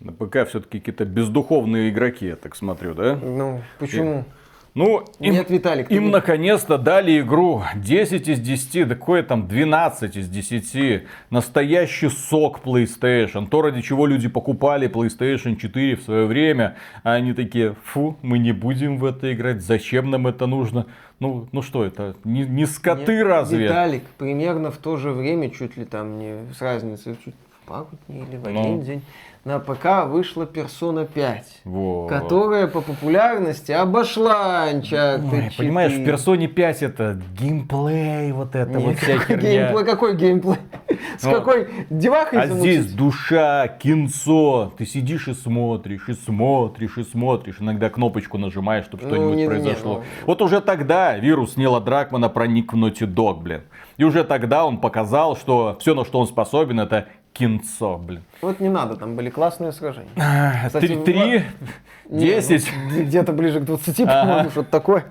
На 0.00 0.12
ПК 0.12 0.48
все-таки 0.48 0.78
какие-то 0.78 1.04
бездуховные 1.04 1.90
игроки, 1.90 2.26
я 2.26 2.36
так 2.36 2.56
смотрю, 2.56 2.94
да? 2.94 3.16
Ну, 3.16 3.62
почему? 3.78 4.24
Ну, 4.80 5.04
им, 5.18 5.32
Нет, 5.34 5.50
Виталик, 5.50 5.88
ты 5.88 5.94
им 5.94 6.04
не- 6.04 6.10
наконец-то 6.10 6.78
дали 6.78 7.20
игру 7.20 7.62
10 7.76 8.28
из 8.28 8.40
10, 8.40 8.88
да 8.88 8.94
какое 8.94 9.22
там 9.22 9.46
12 9.46 10.16
из 10.16 10.26
10. 10.28 11.06
Настоящий 11.28 12.08
сок 12.08 12.60
PlayStation. 12.64 13.46
То, 13.46 13.60
ради 13.60 13.82
чего 13.82 14.06
люди 14.06 14.28
покупали 14.28 14.88
PlayStation 14.88 15.56
4 15.56 15.96
в 15.96 16.02
свое 16.02 16.24
время. 16.24 16.76
А 17.02 17.12
они 17.12 17.34
такие, 17.34 17.74
фу, 17.84 18.16
мы 18.22 18.38
не 18.38 18.52
будем 18.52 18.96
в 18.96 19.04
это 19.04 19.30
играть, 19.34 19.60
зачем 19.60 20.10
нам 20.10 20.26
это 20.26 20.46
нужно? 20.46 20.86
Ну, 21.18 21.46
ну 21.52 21.60
что 21.60 21.84
это, 21.84 22.16
не, 22.24 22.44
не 22.44 22.64
скоты 22.64 23.16
Нет, 23.18 23.26
разве? 23.26 23.64
Виталик, 23.64 24.02
примерно 24.16 24.70
в 24.70 24.78
то 24.78 24.96
же 24.96 25.10
время, 25.10 25.50
чуть 25.50 25.76
ли 25.76 25.84
там 25.84 26.18
не 26.18 26.36
с 26.54 26.62
разницей, 26.62 27.16
чуть 27.22 27.34
в 27.62 27.68
пару 27.68 27.88
дней 28.08 28.24
или 28.26 28.36
в 28.38 28.48
Ну. 28.48 28.60
один 28.60 28.80
день, 28.80 29.02
на 29.44 29.58
ПК 29.58 30.06
вышла 30.06 30.44
Persona 30.44 31.06
5. 31.06 31.60
Вот. 31.64 32.08
Которая 32.08 32.66
по 32.66 32.80
популярности 32.82 33.72
обошла 33.72 34.70
Uncharted 34.70 35.32
Ой, 35.32 35.50
понимаешь, 35.56 35.92
в 35.92 35.96
4. 35.96 36.06
Персоне 36.06 36.46
5 36.48 36.82
это 36.82 37.20
геймплей, 37.38 38.32
вот 38.32 38.54
это 38.54 38.78
вот 38.78 38.96
вся 38.98 39.18
херня. 39.18 39.40
Геймплей, 39.68 39.84
какой 39.84 40.16
геймплей? 40.16 40.56
С 41.18 41.24
Вот. 41.24 41.36
какой 41.36 41.68
девахой 41.88 42.40
А 42.42 42.46
здесь 42.46 42.92
душа, 42.92 43.68
кинцо. 43.68 44.72
Ты 44.76 44.84
сидишь 44.86 45.28
и 45.28 45.34
смотришь, 45.34 46.08
и 46.08 46.12
смотришь, 46.14 46.98
и 46.98 47.02
смотришь. 47.02 47.56
Иногда 47.60 47.88
кнопочку 47.90 48.36
нажимаешь, 48.38 48.84
чтобы 48.84 49.04
Ну, 49.04 49.08
что-нибудь 49.08 49.36
не- 49.36 49.42
не, 49.42 49.48
произошло. 49.48 49.94
ну. 49.98 50.04
Вот 50.26 50.42
уже 50.42 50.60
тогда 50.60 51.16
вирус 51.16 51.56
Нила 51.56 51.80
Дракмана 51.80 52.28
проник 52.28 52.72
в 52.72 52.76
Naughty 52.76 53.06
Dog, 53.06 53.40
блин. 53.40 53.62
И 53.96 54.04
уже 54.04 54.24
тогда 54.24 54.64
он 54.66 54.78
показал, 54.78 55.36
что 55.36 55.76
все, 55.80 55.94
на 55.94 56.04
что 56.04 56.20
он 56.20 56.26
способен, 56.26 56.80
это 56.80 57.06
кинцо, 57.32 57.96
блин. 57.98 58.22
Вот 58.42 58.60
не 58.60 58.68
надо, 58.68 58.96
там 58.96 59.16
были 59.16 59.30
классные 59.30 59.72
сражения. 59.72 60.08
Кстати, 60.66 60.96
Три, 60.96 61.44
Не, 62.08 62.20
десять. 62.26 62.70
ну, 62.90 63.02
где-то 63.02 63.32
ближе 63.32 63.60
к 63.60 63.64
20, 63.64 64.00
Ага. 64.00 64.20
по-моему, 64.22 64.50
что-то 64.50 64.70
такое. 64.70 65.04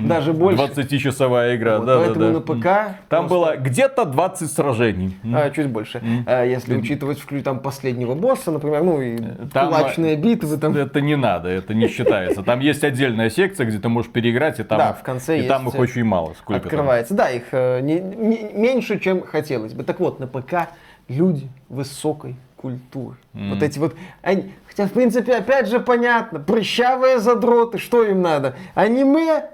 Даже 0.00 0.32
больше. 0.32 0.62
20-часовая 0.62 1.56
игра, 1.56 1.78
Вот, 1.78 1.86
да, 1.86 1.94
да, 1.98 2.04
Поэтому 2.04 2.24
да. 2.26 2.30
на 2.32 2.40
ПК 2.40 2.96
Там 3.08 3.28
просто- 3.28 3.28
было 3.28 3.56
где-то 3.56 4.04
20 4.04 4.50
сражений. 4.50 5.16
А, 5.34 5.50
чуть 5.50 5.68
больше. 5.68 6.02
А, 6.26 6.44
если 6.44 6.76
учитывать 6.76 7.18
вклю 7.18 7.42
там 7.42 7.60
последнего 7.60 8.14
босса, 8.14 8.50
например, 8.50 8.82
ну 8.82 9.00
и 9.00 9.16
Там, 9.52 9.68
кулачные 9.68 10.16
битвы 10.16 10.56
там. 10.58 10.76
Это 10.76 11.00
не 11.00 11.16
надо, 11.16 11.48
это 11.48 11.74
не 11.74 11.88
считается. 11.88 12.42
Там 12.42 12.60
есть 12.60 12.84
отдельная 12.84 13.30
секция, 13.30 13.66
где 13.66 13.78
ты 13.78 13.88
можешь 13.88 14.10
переиграть, 14.12 14.60
и 14.60 14.64
там, 14.64 14.78
Да, 14.78 14.92
в 14.92 15.02
конце 15.02 15.40
и 15.44 15.48
там 15.48 15.66
их 15.68 15.74
очень 15.78 16.04
мало. 16.04 16.34
Сколько 16.38 16.60
там? 16.60 16.66
открывается. 16.68 17.14
Да, 17.14 17.30
их 17.30 17.44
э, 17.52 17.80
не- 17.80 18.00
не- 18.00 18.50
меньше, 18.52 19.00
чем 19.00 19.22
хотелось 19.22 19.72
бы. 19.72 19.82
Так 19.82 19.98
вот, 20.00 20.20
на 20.20 20.26
ПК 20.26 20.68
люди 21.08 21.48
высокой 21.68 22.36
культуры. 22.56 23.16
Вот 23.32 23.62
эти 23.62 23.78
вот, 23.78 23.94
они- 24.22 24.52
хотя 24.66 24.86
в 24.86 24.92
принципе 24.92 25.34
опять 25.36 25.68
же 25.68 25.78
понятно, 25.80 26.40
прыщавые 26.40 27.18
задроты, 27.18 27.78
что 27.78 28.02
им 28.04 28.22
надо? 28.22 28.56
Аниме 28.74 29.44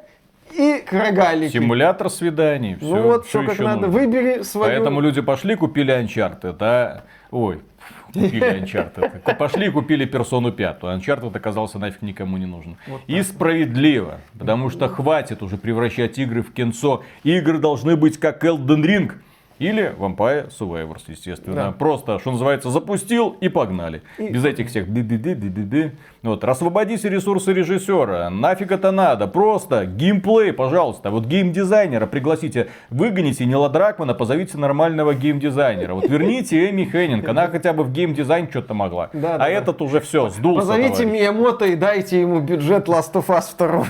и 0.53 0.85
рогалики. 0.91 1.53
Симулятор 1.53 2.11
свиданий. 2.11 2.77
Ну 2.81 2.95
всё, 2.95 3.03
вот, 3.03 3.27
все 3.27 3.45
как 3.45 3.59
надо, 3.59 3.87
нужно. 3.87 3.89
выбери 3.89 4.43
свою... 4.43 4.71
Поэтому 4.71 5.01
люди 5.01 5.21
пошли, 5.21 5.57
купили 5.57 5.93
Uncharted, 5.95 6.57
а... 6.61 7.03
Ой, 7.31 7.61
купили 8.07 8.61
Uncharted. 8.63 9.37
Пошли 9.37 9.67
и 9.67 9.71
купили 9.71 10.05
персону 10.05 10.53
пятую. 10.53 10.97
Uncharted 10.97 11.35
оказался 11.37 11.79
нафиг 11.79 12.03
никому 12.03 12.37
не 12.37 12.47
нужен. 12.47 12.77
И 13.07 13.23
справедливо, 13.23 14.21
потому 14.39 14.71
что 14.71 14.89
хватит 14.89 15.43
уже 15.43 15.57
превращать 15.57 16.19
игры 16.19 16.43
в 16.43 16.53
кинцо. 16.53 17.03
Игры 17.25 17.59
должны 17.59 17.97
быть 17.97 18.19
как 18.19 18.45
Elden 18.45 18.85
Ring. 18.85 19.13
Или 19.59 19.95
Vampire 19.99 20.51
Survivors, 20.51 21.03
естественно. 21.07 21.57
Да. 21.57 21.73
Просто, 21.73 22.19
что 22.19 22.33
называется, 22.33 22.71
запустил 22.71 23.37
и 23.41 23.49
погнали. 23.49 24.03
И- 24.19 24.29
Без 24.29 24.45
этих 24.45 24.69
всех 24.69 24.93
ды-ды-ды-ды-ды. 24.93 25.93
Вот, 26.23 26.45
освободите 26.45 27.09
ресурсы 27.09 27.53
режиссера. 27.53 28.31
Нафиг 28.31 28.71
это 28.71 28.93
надо. 28.93 29.27
Просто 29.27 29.87
геймплей, 29.87 30.53
пожалуйста. 30.53 31.11
Вот 31.11 31.27
геймдизайнера 31.27 32.07
пригласите. 32.07 32.69
Выгоните 32.91 33.45
Нила 33.45 33.69
Дракмана, 33.69 34.15
позовите 34.15 34.57
нормального 34.57 35.15
геймдизайнера. 35.15 35.95
Вот 35.95 36.09
верните 36.09 36.71
Эми 36.71 36.85
Хеннинг. 36.85 37.29
Она 37.29 37.49
хотя 37.49 37.73
бы 37.73 37.83
в 37.85 37.93
геймдизайн 37.93 38.49
что-то 38.51 38.75
могла. 38.75 39.11
Да, 39.13 39.35
а 39.35 39.39
да, 39.39 39.39
да. 39.39 39.49
этот 39.49 39.83
уже 39.83 40.01
все, 40.01 40.29
сдулся. 40.29 40.61
Позовите 40.67 40.91
товарищ. 41.03 41.13
Миямото 41.13 41.65
и 41.67 41.75
дайте 41.77 42.21
ему 42.21 42.41
бюджет 42.41 42.89
Last 42.89 43.13
of 43.15 43.27
Us 43.27 43.55
2. 43.59 43.85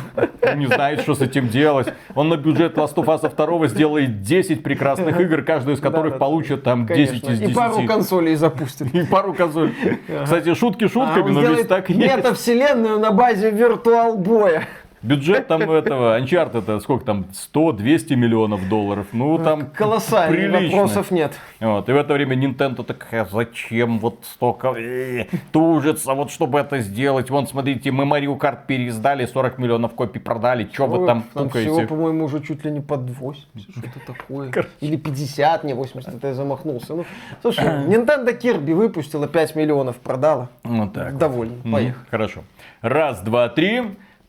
Он 0.53 0.59
не 0.59 0.67
знает, 0.67 1.01
что 1.01 1.15
с 1.15 1.21
этим 1.21 1.49
делать. 1.49 1.93
Он 2.15 2.29
на 2.29 2.37
бюджет 2.37 2.77
Last 2.77 2.95
of 2.95 3.07
Us 3.07 3.31
2 3.35 3.69
сделает 3.69 4.23
10 4.23 4.63
прекрасных 4.63 5.21
игр, 5.21 5.43
каждую 5.63 5.77
из 5.77 5.81
которых 5.81 6.05
Да-да-да. 6.05 6.19
получит 6.19 6.63
там 6.63 6.87
10 6.87 7.21
Конечно. 7.23 7.31
из 7.33 7.39
10. 7.39 7.51
И 7.51 7.55
пару 7.55 7.87
консолей 7.87 8.35
запустит. 8.35 8.95
И 8.95 9.05
пару 9.05 9.33
консолей. 9.35 9.73
Кстати, 10.25 10.55
шутки 10.55 10.85
А 10.85 10.89
шутками, 10.89 11.29
он 11.29 11.35
но 11.35 11.41
ведь 11.53 11.69
так 11.69 11.89
и 11.91 11.93
есть. 11.95 12.17
метавселенную 12.17 12.99
на 12.99 13.13
базе 13.13 13.51
виртуал 13.51 14.17
боя. 14.17 14.67
Бюджет 15.03 15.49
там 15.49 15.63
этого, 15.63 16.19
Uncharted, 16.21 16.59
это 16.59 16.81
сколько 16.81 17.05
там, 17.05 17.27
100-200 17.55 18.15
миллионов 18.15 18.69
долларов. 18.69 19.09
Ну, 19.13 19.39
там 19.39 19.67
Колоссальный, 19.67 20.37
прилично. 20.37 20.77
вопросов 20.77 21.11
нет. 21.11 21.33
Вот, 21.61 21.89
и 21.89 21.93
в 21.93 21.97
это 21.97 22.15
время 22.15 22.37
Nintendo 22.37 22.85
такая, 22.85 23.25
зачем 23.25 23.99
вот 23.99 24.21
столько 24.23 24.69
э, 24.69 25.27
тужится, 25.51 26.15
вот 26.15 26.31
чтобы 26.31 26.61
это 26.61 26.79
сделать. 26.79 27.31
Вон, 27.31 27.49
смотрите, 27.49 27.91
мы 27.91 28.05
Mario 28.05 28.39
Kart 28.39 28.61
переиздали, 28.67 29.27
40 29.27 29.59
миллионов 29.59 29.95
копий 29.95 30.21
продали. 30.21 30.65
Че 30.65 30.87
вы 30.87 31.01
Ой, 31.01 31.07
там 31.07 31.25
всего, 31.51 31.83
по-моему, 31.87 32.25
уже 32.27 32.41
чуть 32.41 32.65
ли 32.65 32.71
не 32.71 32.81
под 32.81 33.11
80, 33.11 33.49
что-то 33.71 34.07
такое. 34.07 34.53
Или 34.81 34.97
50, 34.97 35.65
не 35.65 35.75
80, 35.75 36.15
это 36.15 36.29
я 36.29 36.35
замахнулся. 36.35 36.95
Ну, 36.95 37.05
слушай, 37.41 37.65
Nintendo 37.65 38.39
Kirby 38.39 38.75
выпустила 38.75 39.27
5 39.27 39.57
миллионов, 39.57 39.97
продала. 39.97 40.49
Вот 40.63 40.93
так. 40.93 41.15
Мгм, 41.15 41.73
поехали. 41.73 42.07
Хорошо. 42.11 42.41
Раз, 42.83 43.21
два, 43.21 43.49
три. 43.49 43.83